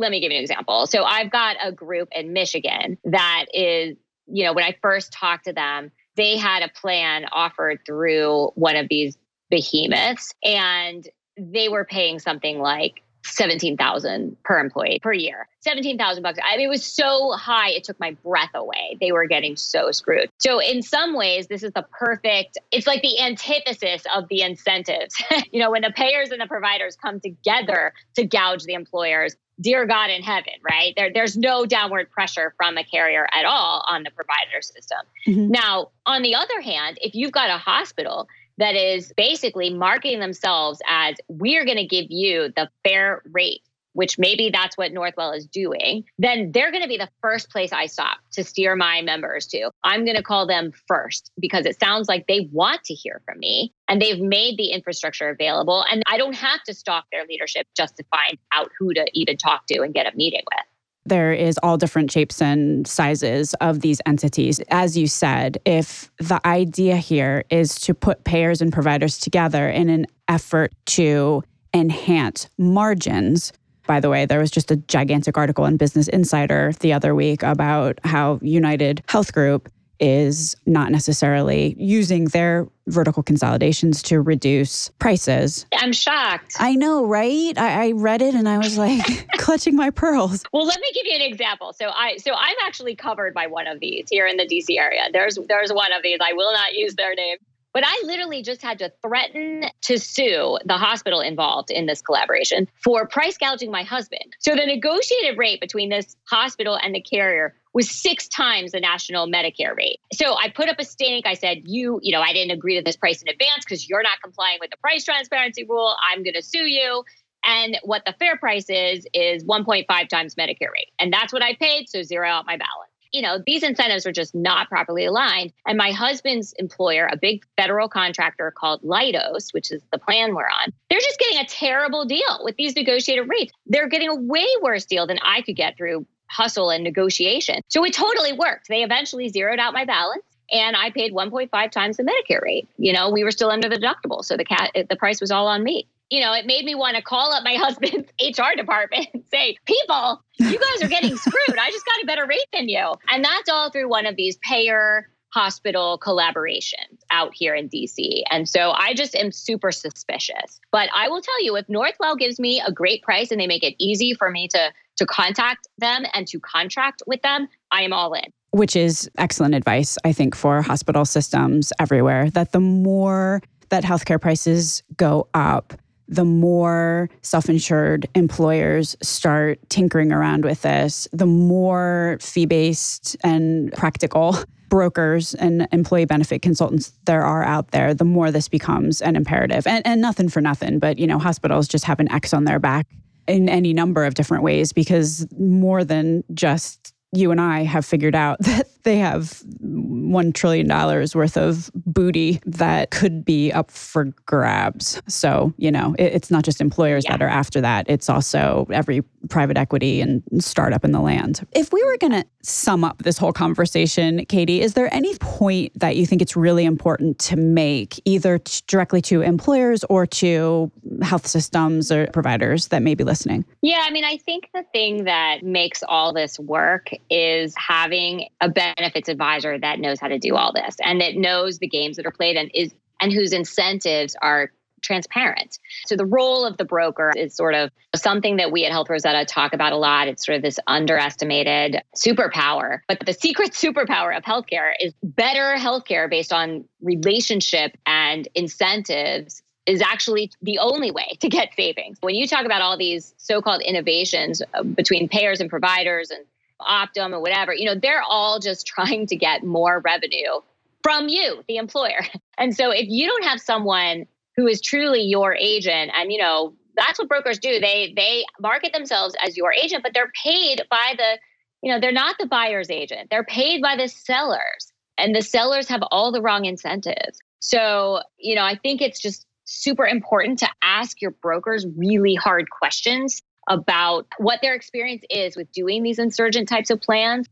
let 0.00 0.10
me 0.10 0.20
give 0.20 0.32
you 0.32 0.38
an 0.38 0.42
example. 0.42 0.86
So 0.86 1.04
I've 1.04 1.30
got 1.30 1.56
a 1.62 1.70
group 1.70 2.08
in 2.12 2.32
Michigan 2.32 2.96
that 3.04 3.46
is, 3.52 3.96
you 4.26 4.44
know, 4.44 4.54
when 4.54 4.64
I 4.64 4.74
first 4.80 5.12
talked 5.12 5.44
to 5.44 5.52
them, 5.52 5.92
they 6.16 6.38
had 6.38 6.62
a 6.62 6.68
plan 6.68 7.26
offered 7.30 7.80
through 7.86 8.50
one 8.54 8.76
of 8.76 8.88
these 8.88 9.16
behemoths 9.50 10.34
and 10.42 11.06
they 11.36 11.68
were 11.68 11.84
paying 11.84 12.18
something 12.18 12.58
like 12.58 13.02
17,000 13.24 14.36
per 14.44 14.58
employee 14.58 14.98
per 15.02 15.12
year. 15.12 15.48
17,000 15.60 16.22
bucks. 16.22 16.38
I 16.42 16.56
mean, 16.56 16.66
it 16.66 16.70
was 16.70 16.84
so 16.84 17.32
high, 17.32 17.70
it 17.70 17.84
took 17.84 18.00
my 18.00 18.12
breath 18.24 18.50
away. 18.54 18.96
They 19.00 19.12
were 19.12 19.26
getting 19.26 19.56
so 19.56 19.92
screwed. 19.92 20.30
So, 20.38 20.58
in 20.58 20.82
some 20.82 21.14
ways, 21.14 21.48
this 21.48 21.62
is 21.62 21.72
the 21.72 21.86
perfect, 21.92 22.58
it's 22.70 22.86
like 22.86 23.02
the 23.02 23.20
antithesis 23.20 24.04
of 24.14 24.28
the 24.28 24.42
incentives. 24.42 25.14
you 25.52 25.60
know, 25.60 25.70
when 25.70 25.82
the 25.82 25.92
payers 25.92 26.30
and 26.30 26.40
the 26.40 26.46
providers 26.46 26.96
come 26.96 27.20
together 27.20 27.92
to 28.14 28.24
gouge 28.24 28.64
the 28.64 28.74
employers, 28.74 29.36
dear 29.60 29.86
God 29.86 30.10
in 30.10 30.22
heaven, 30.22 30.54
right? 30.62 30.94
There, 30.96 31.12
there's 31.12 31.36
no 31.36 31.66
downward 31.66 32.10
pressure 32.10 32.54
from 32.56 32.78
a 32.78 32.84
carrier 32.84 33.26
at 33.32 33.44
all 33.44 33.84
on 33.88 34.02
the 34.02 34.10
provider 34.10 34.62
system. 34.62 34.98
Mm-hmm. 35.26 35.50
Now, 35.50 35.90
on 36.06 36.22
the 36.22 36.34
other 36.34 36.60
hand, 36.60 36.98
if 37.02 37.14
you've 37.14 37.32
got 37.32 37.50
a 37.50 37.58
hospital 37.58 38.26
that 38.60 38.76
is 38.76 39.12
basically 39.16 39.70
marketing 39.72 40.20
themselves 40.20 40.80
as 40.88 41.16
we're 41.28 41.64
going 41.64 41.78
to 41.78 41.86
give 41.86 42.06
you 42.08 42.52
the 42.54 42.70
fair 42.84 43.22
rate 43.32 43.62
which 43.92 44.18
maybe 44.18 44.50
that's 44.50 44.76
what 44.76 44.92
Northwell 44.92 45.36
is 45.36 45.46
doing, 45.46 46.04
then 46.18 46.52
they're 46.52 46.70
going 46.70 46.82
to 46.82 46.88
be 46.88 46.96
the 46.96 47.08
first 47.20 47.50
place 47.50 47.72
I 47.72 47.86
stop 47.86 48.18
to 48.32 48.44
steer 48.44 48.76
my 48.76 49.02
members 49.02 49.46
to. 49.48 49.70
I'm 49.82 50.04
going 50.04 50.16
to 50.16 50.22
call 50.22 50.46
them 50.46 50.72
first 50.86 51.30
because 51.40 51.66
it 51.66 51.78
sounds 51.80 52.08
like 52.08 52.26
they 52.26 52.48
want 52.52 52.84
to 52.84 52.94
hear 52.94 53.20
from 53.24 53.38
me 53.38 53.74
and 53.88 54.00
they've 54.00 54.20
made 54.20 54.56
the 54.56 54.70
infrastructure 54.70 55.28
available. 55.28 55.84
And 55.90 56.02
I 56.06 56.18
don't 56.18 56.34
have 56.34 56.62
to 56.64 56.74
stalk 56.74 57.06
their 57.10 57.24
leadership 57.26 57.66
just 57.76 57.96
to 57.96 58.04
find 58.10 58.38
out 58.52 58.70
who 58.78 58.94
to 58.94 59.06
even 59.12 59.36
talk 59.36 59.66
to 59.66 59.82
and 59.82 59.92
get 59.92 60.12
a 60.12 60.16
meeting 60.16 60.42
with 60.54 60.64
there 61.06 61.32
is 61.32 61.58
all 61.62 61.76
different 61.76 62.10
shapes 62.10 62.40
and 62.42 62.86
sizes 62.86 63.54
of 63.54 63.80
these 63.80 64.00
entities. 64.06 64.60
As 64.70 64.96
you 64.96 65.06
said, 65.06 65.58
if 65.64 66.10
the 66.18 66.40
idea 66.46 66.96
here 66.96 67.44
is 67.50 67.74
to 67.80 67.94
put 67.94 68.24
payers 68.24 68.60
and 68.60 68.72
providers 68.72 69.18
together 69.18 69.68
in 69.68 69.88
an 69.88 70.06
effort 70.28 70.72
to 70.86 71.42
enhance 71.74 72.48
margins, 72.58 73.52
by 73.86 73.98
the 73.98 74.10
way, 74.10 74.24
there 74.24 74.38
was 74.38 74.50
just 74.50 74.70
a 74.70 74.76
gigantic 74.76 75.36
article 75.36 75.64
in 75.64 75.76
Business 75.76 76.06
Insider 76.08 76.72
the 76.80 76.92
other 76.92 77.14
week 77.14 77.42
about 77.42 77.98
how 78.04 78.38
United 78.42 79.02
Health 79.08 79.32
Group 79.32 79.68
is 80.00 80.56
not 80.66 80.90
necessarily 80.90 81.76
using 81.78 82.26
their 82.26 82.66
vertical 82.86 83.22
consolidations 83.22 84.02
to 84.02 84.20
reduce 84.20 84.88
prices. 84.98 85.66
I'm 85.76 85.92
shocked. 85.92 86.56
I 86.58 86.74
know, 86.74 87.04
right? 87.06 87.56
I, 87.56 87.88
I 87.88 87.92
read 87.92 88.22
it 88.22 88.34
and 88.34 88.48
I 88.48 88.58
was 88.58 88.78
like 88.78 89.28
clutching 89.38 89.76
my 89.76 89.90
pearls. 89.90 90.42
Well, 90.52 90.66
let 90.66 90.80
me 90.80 90.90
give 90.94 91.06
you 91.06 91.14
an 91.14 91.22
example. 91.22 91.72
So 91.72 91.90
I 91.90 92.16
so 92.16 92.32
I'm 92.34 92.56
actually 92.62 92.96
covered 92.96 93.34
by 93.34 93.46
one 93.46 93.66
of 93.66 93.80
these 93.80 94.06
here 94.10 94.26
in 94.26 94.36
the 94.36 94.46
DC 94.46 94.78
area. 94.78 95.02
There's 95.12 95.38
there's 95.48 95.72
one 95.72 95.92
of 95.92 96.02
these. 96.02 96.18
I 96.20 96.32
will 96.32 96.52
not 96.52 96.74
use 96.74 96.94
their 96.94 97.14
name. 97.14 97.36
But 97.72 97.84
I 97.86 98.02
literally 98.04 98.42
just 98.42 98.62
had 98.62 98.80
to 98.80 98.92
threaten 99.00 99.66
to 99.82 99.98
sue 99.98 100.58
the 100.64 100.76
hospital 100.76 101.20
involved 101.20 101.70
in 101.70 101.86
this 101.86 102.02
collaboration 102.02 102.66
for 102.82 103.06
price 103.06 103.38
gouging 103.38 103.70
my 103.70 103.84
husband. 103.84 104.34
So 104.40 104.56
the 104.56 104.66
negotiated 104.66 105.38
rate 105.38 105.60
between 105.60 105.88
this 105.88 106.16
hospital 106.28 106.76
and 106.82 106.94
the 106.94 107.00
carrier 107.00 107.54
was 107.72 107.90
six 107.90 108.28
times 108.28 108.72
the 108.72 108.80
national 108.80 109.28
Medicare 109.28 109.76
rate. 109.76 110.00
So 110.12 110.34
I 110.36 110.48
put 110.48 110.68
up 110.68 110.76
a 110.78 110.84
stink. 110.84 111.26
I 111.26 111.34
said, 111.34 111.58
you, 111.64 112.00
you 112.02 112.12
know, 112.12 112.20
I 112.20 112.32
didn't 112.32 112.50
agree 112.50 112.76
to 112.76 112.82
this 112.82 112.96
price 112.96 113.22
in 113.22 113.28
advance 113.28 113.64
because 113.64 113.88
you're 113.88 114.02
not 114.02 114.20
complying 114.22 114.58
with 114.60 114.70
the 114.70 114.76
price 114.78 115.04
transparency 115.04 115.64
rule. 115.64 115.94
I'm 116.10 116.22
going 116.22 116.34
to 116.34 116.42
sue 116.42 116.66
you. 116.66 117.04
And 117.44 117.78
what 117.84 118.02
the 118.04 118.14
fair 118.18 118.36
price 118.36 118.68
is, 118.68 119.06
is 119.14 119.44
1.5 119.44 120.08
times 120.08 120.34
Medicare 120.34 120.72
rate. 120.72 120.92
And 120.98 121.12
that's 121.12 121.32
what 121.32 121.42
I 121.42 121.54
paid. 121.54 121.88
So 121.88 122.02
zero 122.02 122.28
out 122.28 122.46
my 122.46 122.56
balance 122.56 122.90
you 123.12 123.22
know, 123.22 123.38
these 123.44 123.62
incentives 123.62 124.06
are 124.06 124.12
just 124.12 124.34
not 124.34 124.68
properly 124.68 125.04
aligned. 125.04 125.52
And 125.66 125.76
my 125.76 125.90
husband's 125.90 126.52
employer, 126.58 127.08
a 127.10 127.16
big 127.16 127.44
federal 127.56 127.88
contractor 127.88 128.52
called 128.56 128.82
Leidos, 128.82 129.52
which 129.52 129.70
is 129.70 129.82
the 129.92 129.98
plan 129.98 130.34
we're 130.34 130.44
on, 130.44 130.72
they're 130.88 131.00
just 131.00 131.18
getting 131.18 131.38
a 131.38 131.46
terrible 131.46 132.04
deal 132.04 132.40
with 132.42 132.56
these 132.56 132.76
negotiated 132.76 133.28
rates. 133.28 133.52
They're 133.66 133.88
getting 133.88 134.08
a 134.08 134.14
way 134.14 134.46
worse 134.62 134.84
deal 134.84 135.06
than 135.06 135.18
I 135.24 135.42
could 135.42 135.56
get 135.56 135.76
through 135.76 136.06
hustle 136.30 136.70
and 136.70 136.84
negotiation. 136.84 137.60
So 137.68 137.84
it 137.84 137.92
totally 137.92 138.32
worked. 138.32 138.68
They 138.68 138.82
eventually 138.82 139.28
zeroed 139.28 139.58
out 139.58 139.74
my 139.74 139.84
balance 139.84 140.22
and 140.52 140.76
I 140.76 140.90
paid 140.90 141.12
1.5 141.12 141.70
times 141.70 141.96
the 141.96 142.02
Medicare 142.02 142.42
rate. 142.42 142.68
You 142.76 142.92
know, 142.92 143.10
we 143.10 143.24
were 143.24 143.30
still 143.30 143.50
under 143.50 143.68
the 143.68 143.76
deductible, 143.76 144.24
so 144.24 144.36
the 144.36 144.44
cat 144.44 144.72
the 144.74 144.96
price 144.96 145.20
was 145.20 145.30
all 145.30 145.46
on 145.46 145.62
me 145.62 145.86
you 146.10 146.20
know, 146.20 146.32
it 146.34 146.44
made 146.44 146.64
me 146.64 146.74
want 146.74 146.96
to 146.96 147.02
call 147.02 147.32
up 147.32 147.44
my 147.44 147.54
husband's 147.58 148.10
HR 148.20 148.56
department 148.56 149.06
and 149.14 149.22
say, 149.32 149.56
people, 149.64 150.22
you 150.38 150.58
guys 150.58 150.82
are 150.82 150.88
getting 150.88 151.16
screwed. 151.16 151.58
I 151.58 151.70
just 151.70 151.86
got 151.86 152.02
a 152.02 152.06
better 152.06 152.26
rate 152.26 152.46
than 152.52 152.68
you. 152.68 152.94
And 153.08 153.24
that's 153.24 153.48
all 153.48 153.70
through 153.70 153.88
one 153.88 154.06
of 154.06 154.16
these 154.16 154.36
payer 154.38 155.08
hospital 155.32 155.96
collaborations 156.02 156.98
out 157.12 157.32
here 157.32 157.54
in 157.54 157.68
DC. 157.68 158.22
And 158.30 158.48
so 158.48 158.72
I 158.72 158.94
just 158.94 159.14
am 159.14 159.30
super 159.30 159.70
suspicious. 159.70 160.60
But 160.72 160.90
I 160.92 161.08
will 161.08 161.22
tell 161.22 161.44
you 161.44 161.56
if 161.56 161.68
Northwell 161.68 162.18
gives 162.18 162.40
me 162.40 162.60
a 162.66 162.72
great 162.72 163.02
price 163.04 163.30
and 163.30 163.40
they 163.40 163.46
make 163.46 163.62
it 163.62 163.76
easy 163.78 164.12
for 164.12 164.28
me 164.28 164.48
to 164.48 164.72
to 165.00 165.06
contact 165.06 165.66
them 165.78 166.04
and 166.12 166.28
to 166.28 166.38
contract 166.40 167.02
with 167.06 167.22
them, 167.22 167.48
I 167.72 167.82
am 167.82 167.92
all 167.92 168.12
in. 168.12 168.24
Which 168.50 168.76
is 168.76 169.10
excellent 169.16 169.54
advice, 169.54 169.96
I 170.04 170.12
think, 170.12 170.34
for 170.34 170.60
hospital 170.60 171.06
systems 171.06 171.72
everywhere 171.80 172.28
that 172.30 172.52
the 172.52 172.60
more 172.60 173.42
that 173.70 173.82
healthcare 173.82 174.20
prices 174.20 174.82
go 174.96 175.26
up, 175.32 175.72
the 176.06 176.24
more 176.24 177.08
self 177.22 177.48
insured 177.48 178.08
employers 178.14 178.94
start 179.00 179.58
tinkering 179.70 180.12
around 180.12 180.44
with 180.44 180.62
this, 180.62 181.08
the 181.12 181.26
more 181.26 182.18
fee 182.20 182.46
based 182.46 183.16
and 183.24 183.72
practical 183.72 184.36
brokers 184.68 185.34
and 185.34 185.66
employee 185.72 186.04
benefit 186.04 186.42
consultants 186.42 186.92
there 187.06 187.22
are 187.22 187.42
out 187.42 187.70
there, 187.70 187.94
the 187.94 188.04
more 188.04 188.30
this 188.30 188.48
becomes 188.48 189.00
an 189.00 189.16
imperative. 189.16 189.66
And, 189.66 189.86
and 189.86 190.02
nothing 190.02 190.28
for 190.28 190.42
nothing, 190.42 190.78
but 190.78 190.98
you 190.98 191.06
know, 191.06 191.18
hospitals 191.18 191.68
just 191.68 191.86
have 191.86 192.00
an 192.00 192.12
X 192.12 192.34
on 192.34 192.44
their 192.44 192.58
back 192.58 192.86
in 193.26 193.48
any 193.48 193.72
number 193.72 194.04
of 194.04 194.14
different 194.14 194.42
ways 194.42 194.72
because 194.72 195.26
more 195.38 195.84
than 195.84 196.24
just 196.34 196.92
you 197.12 197.30
and 197.30 197.40
I 197.40 197.62
have 197.64 197.84
figured 197.84 198.14
out 198.14 198.38
that 198.42 198.66
they 198.82 198.98
have 198.98 199.42
$1 199.62 200.34
trillion 200.34 200.68
worth 200.68 201.36
of 201.36 201.70
booty 201.74 202.40
that 202.46 202.90
could 202.90 203.24
be 203.24 203.52
up 203.52 203.70
for 203.70 204.06
grabs. 204.26 205.00
So, 205.08 205.52
you 205.56 205.70
know, 205.70 205.94
it, 205.98 206.14
it's 206.14 206.30
not 206.30 206.44
just 206.44 206.60
employers 206.60 207.04
yeah. 207.04 207.12
that 207.12 207.22
are 207.22 207.28
after 207.28 207.60
that, 207.60 207.86
it's 207.88 208.08
also 208.08 208.66
every 208.70 209.02
private 209.28 209.56
equity 209.56 210.00
and 210.00 210.22
startup 210.38 210.84
in 210.84 210.92
the 210.92 211.00
land. 211.00 211.46
If 211.52 211.72
we 211.72 211.82
were 211.84 211.96
going 211.98 212.12
to 212.12 212.24
sum 212.42 212.84
up 212.84 213.02
this 213.02 213.18
whole 213.18 213.32
conversation, 213.32 214.24
Katy, 214.26 214.60
is 214.60 214.74
there 214.74 214.92
any 214.94 215.14
point 215.16 215.78
that 215.78 215.96
you 215.96 216.06
think 216.06 216.22
it's 216.22 216.36
really 216.36 216.64
important 216.64 217.18
to 217.20 217.36
make, 217.36 218.00
either 218.04 218.38
t- 218.38 218.62
directly 218.66 219.02
to 219.02 219.22
employers 219.22 219.84
or 219.84 220.06
to 220.06 220.70
health 221.02 221.26
systems 221.26 221.92
or 221.92 222.06
providers 222.08 222.68
that 222.68 222.82
may 222.82 222.94
be 222.94 223.04
listening? 223.04 223.44
Yeah, 223.62 223.82
I 223.82 223.90
mean, 223.90 224.04
I 224.04 224.16
think 224.16 224.48
the 224.54 224.64
thing 224.72 225.04
that 225.04 225.42
makes 225.42 225.82
all 225.86 226.12
this 226.12 226.38
work 226.38 226.90
is 227.10 227.54
having 227.56 228.28
a 228.40 228.48
benefits 228.76 229.08
advisor 229.08 229.58
that 229.58 229.78
knows 229.78 230.00
how 230.00 230.08
to 230.08 230.18
do 230.18 230.36
all 230.36 230.52
this 230.52 230.76
and 230.82 231.00
that 231.00 231.16
knows 231.16 231.58
the 231.58 231.68
games 231.68 231.96
that 231.96 232.06
are 232.06 232.12
played 232.12 232.36
and 232.36 232.50
is 232.54 232.72
and 233.00 233.12
whose 233.12 233.32
incentives 233.32 234.14
are 234.20 234.50
transparent. 234.82 235.58
So 235.86 235.96
the 235.96 236.06
role 236.06 236.44
of 236.44 236.56
the 236.56 236.64
broker 236.64 237.12
is 237.14 237.34
sort 237.34 237.54
of 237.54 237.70
something 237.94 238.36
that 238.36 238.50
we 238.50 238.64
at 238.64 238.72
Health 238.72 238.88
Rosetta 238.88 239.24
talk 239.24 239.52
about 239.52 239.72
a 239.72 239.76
lot. 239.76 240.08
It's 240.08 240.24
sort 240.24 240.36
of 240.36 240.42
this 240.42 240.58
underestimated 240.66 241.82
superpower. 241.94 242.80
But 242.88 243.00
the 243.04 243.12
secret 243.12 243.52
superpower 243.52 244.16
of 244.16 244.22
healthcare 244.24 244.72
is 244.78 244.94
better 245.02 245.56
healthcare 245.56 246.08
based 246.08 246.32
on 246.32 246.64
relationship 246.80 247.76
and 247.86 248.26
incentives 248.34 249.42
is 249.66 249.82
actually 249.82 250.32
the 250.42 250.58
only 250.58 250.90
way 250.90 251.16
to 251.20 251.28
get 251.28 251.50
savings. 251.54 251.98
When 252.00 252.14
you 252.14 252.26
talk 252.26 252.44
about 252.44 252.62
all 252.62 252.76
these 252.76 253.14
so-called 253.18 253.62
innovations 253.62 254.42
uh, 254.54 254.62
between 254.62 255.08
payers 255.08 255.40
and 255.40 255.50
providers 255.50 256.10
and 256.10 256.24
Optum 256.68 257.12
or 257.12 257.20
whatever, 257.20 257.54
you 257.54 257.64
know, 257.64 257.74
they're 257.74 258.02
all 258.02 258.38
just 258.38 258.66
trying 258.74 259.06
to 259.06 259.16
get 259.16 259.44
more 259.44 259.80
revenue 259.84 260.40
from 260.82 261.08
you, 261.08 261.42
the 261.48 261.56
employer. 261.56 262.00
And 262.38 262.56
so 262.56 262.70
if 262.70 262.86
you 262.88 263.06
don't 263.06 263.24
have 263.24 263.38
someone 263.38 264.06
who 264.34 264.46
is 264.46 264.62
truly 264.62 265.02
your 265.02 265.34
agent 265.34 265.90
and 265.94 266.10
you 266.10 266.18
know, 266.18 266.54
that's 266.74 266.98
what 266.98 267.06
brokers 267.06 267.38
do. 267.38 267.60
They 267.60 267.92
they 267.94 268.24
market 268.40 268.72
themselves 268.72 269.14
as 269.22 269.36
your 269.36 269.52
agent, 269.52 269.82
but 269.82 269.92
they're 269.92 270.10
paid 270.24 270.62
by 270.70 270.94
the 270.96 271.18
you 271.62 271.70
know, 271.70 271.78
they're 271.78 271.92
not 271.92 272.16
the 272.18 272.24
buyer's 272.26 272.70
agent. 272.70 273.10
They're 273.10 273.24
paid 273.24 273.60
by 273.60 273.76
the 273.76 273.88
sellers 273.88 274.72
and 274.96 275.14
the 275.14 275.22
sellers 275.22 275.68
have 275.68 275.82
all 275.90 276.12
the 276.12 276.22
wrong 276.22 276.44
incentives. 276.44 277.18
So, 277.40 278.00
you 278.18 278.34
know, 278.34 278.44
I 278.44 278.56
think 278.56 278.80
it's 278.80 279.00
just 279.00 279.26
super 279.44 279.86
important 279.86 280.38
to 280.38 280.48
ask 280.62 281.00
your 281.02 281.10
brokers 281.10 281.66
really 281.76 282.14
hard 282.14 282.48
questions 282.50 283.20
about 283.48 284.06
what 284.18 284.40
their 284.42 284.54
experience 284.54 285.04
is 285.10 285.36
with 285.36 285.50
doing 285.52 285.82
these 285.82 285.98
insurgent 285.98 286.48
types 286.48 286.70
of 286.70 286.80
plans. 286.80 287.26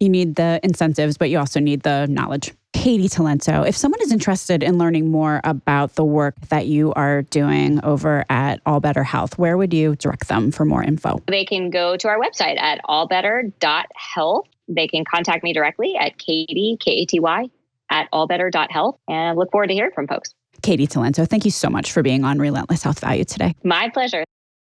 You 0.00 0.08
need 0.08 0.36
the 0.36 0.60
incentives, 0.62 1.18
but 1.18 1.30
you 1.30 1.38
also 1.38 1.60
need 1.60 1.82
the 1.82 2.06
knowledge. 2.06 2.52
Katy 2.72 3.08
Talento, 3.10 3.68
if 3.68 3.76
someone 3.76 4.00
is 4.00 4.10
interested 4.10 4.62
in 4.62 4.78
learning 4.78 5.10
more 5.10 5.40
about 5.44 5.96
the 5.96 6.04
work 6.04 6.34
that 6.48 6.66
you 6.66 6.94
are 6.94 7.22
doing 7.22 7.84
over 7.84 8.24
at 8.30 8.60
All 8.64 8.80
Better 8.80 9.04
Health, 9.04 9.36
where 9.38 9.58
would 9.58 9.74
you 9.74 9.96
direct 9.96 10.28
them 10.28 10.50
for 10.50 10.64
more 10.64 10.82
info? 10.82 11.20
They 11.26 11.44
can 11.44 11.68
go 11.68 11.96
to 11.98 12.08
our 12.08 12.18
website 12.18 12.58
at 12.58 12.80
allbetter.health. 12.84 14.48
They 14.68 14.86
can 14.86 15.04
contact 15.04 15.44
me 15.44 15.52
directly 15.52 15.96
at 15.96 16.16
Katy, 16.16 16.78
K 16.80 16.92
A 16.92 17.04
T 17.04 17.20
Y, 17.20 17.50
at 17.90 18.10
allbetter.health. 18.12 18.98
And 19.08 19.18
I 19.18 19.32
look 19.32 19.50
forward 19.50 19.66
to 19.66 19.74
hearing 19.74 19.92
from 19.92 20.06
folks. 20.06 20.32
Katy 20.62 20.86
Talento, 20.86 21.28
thank 21.28 21.44
you 21.44 21.50
so 21.50 21.68
much 21.68 21.92
for 21.92 22.02
being 22.02 22.24
on 22.24 22.38
Relentless 22.38 22.82
Health 22.82 23.00
Value 23.00 23.24
today. 23.24 23.54
My 23.62 23.90
pleasure. 23.90 24.24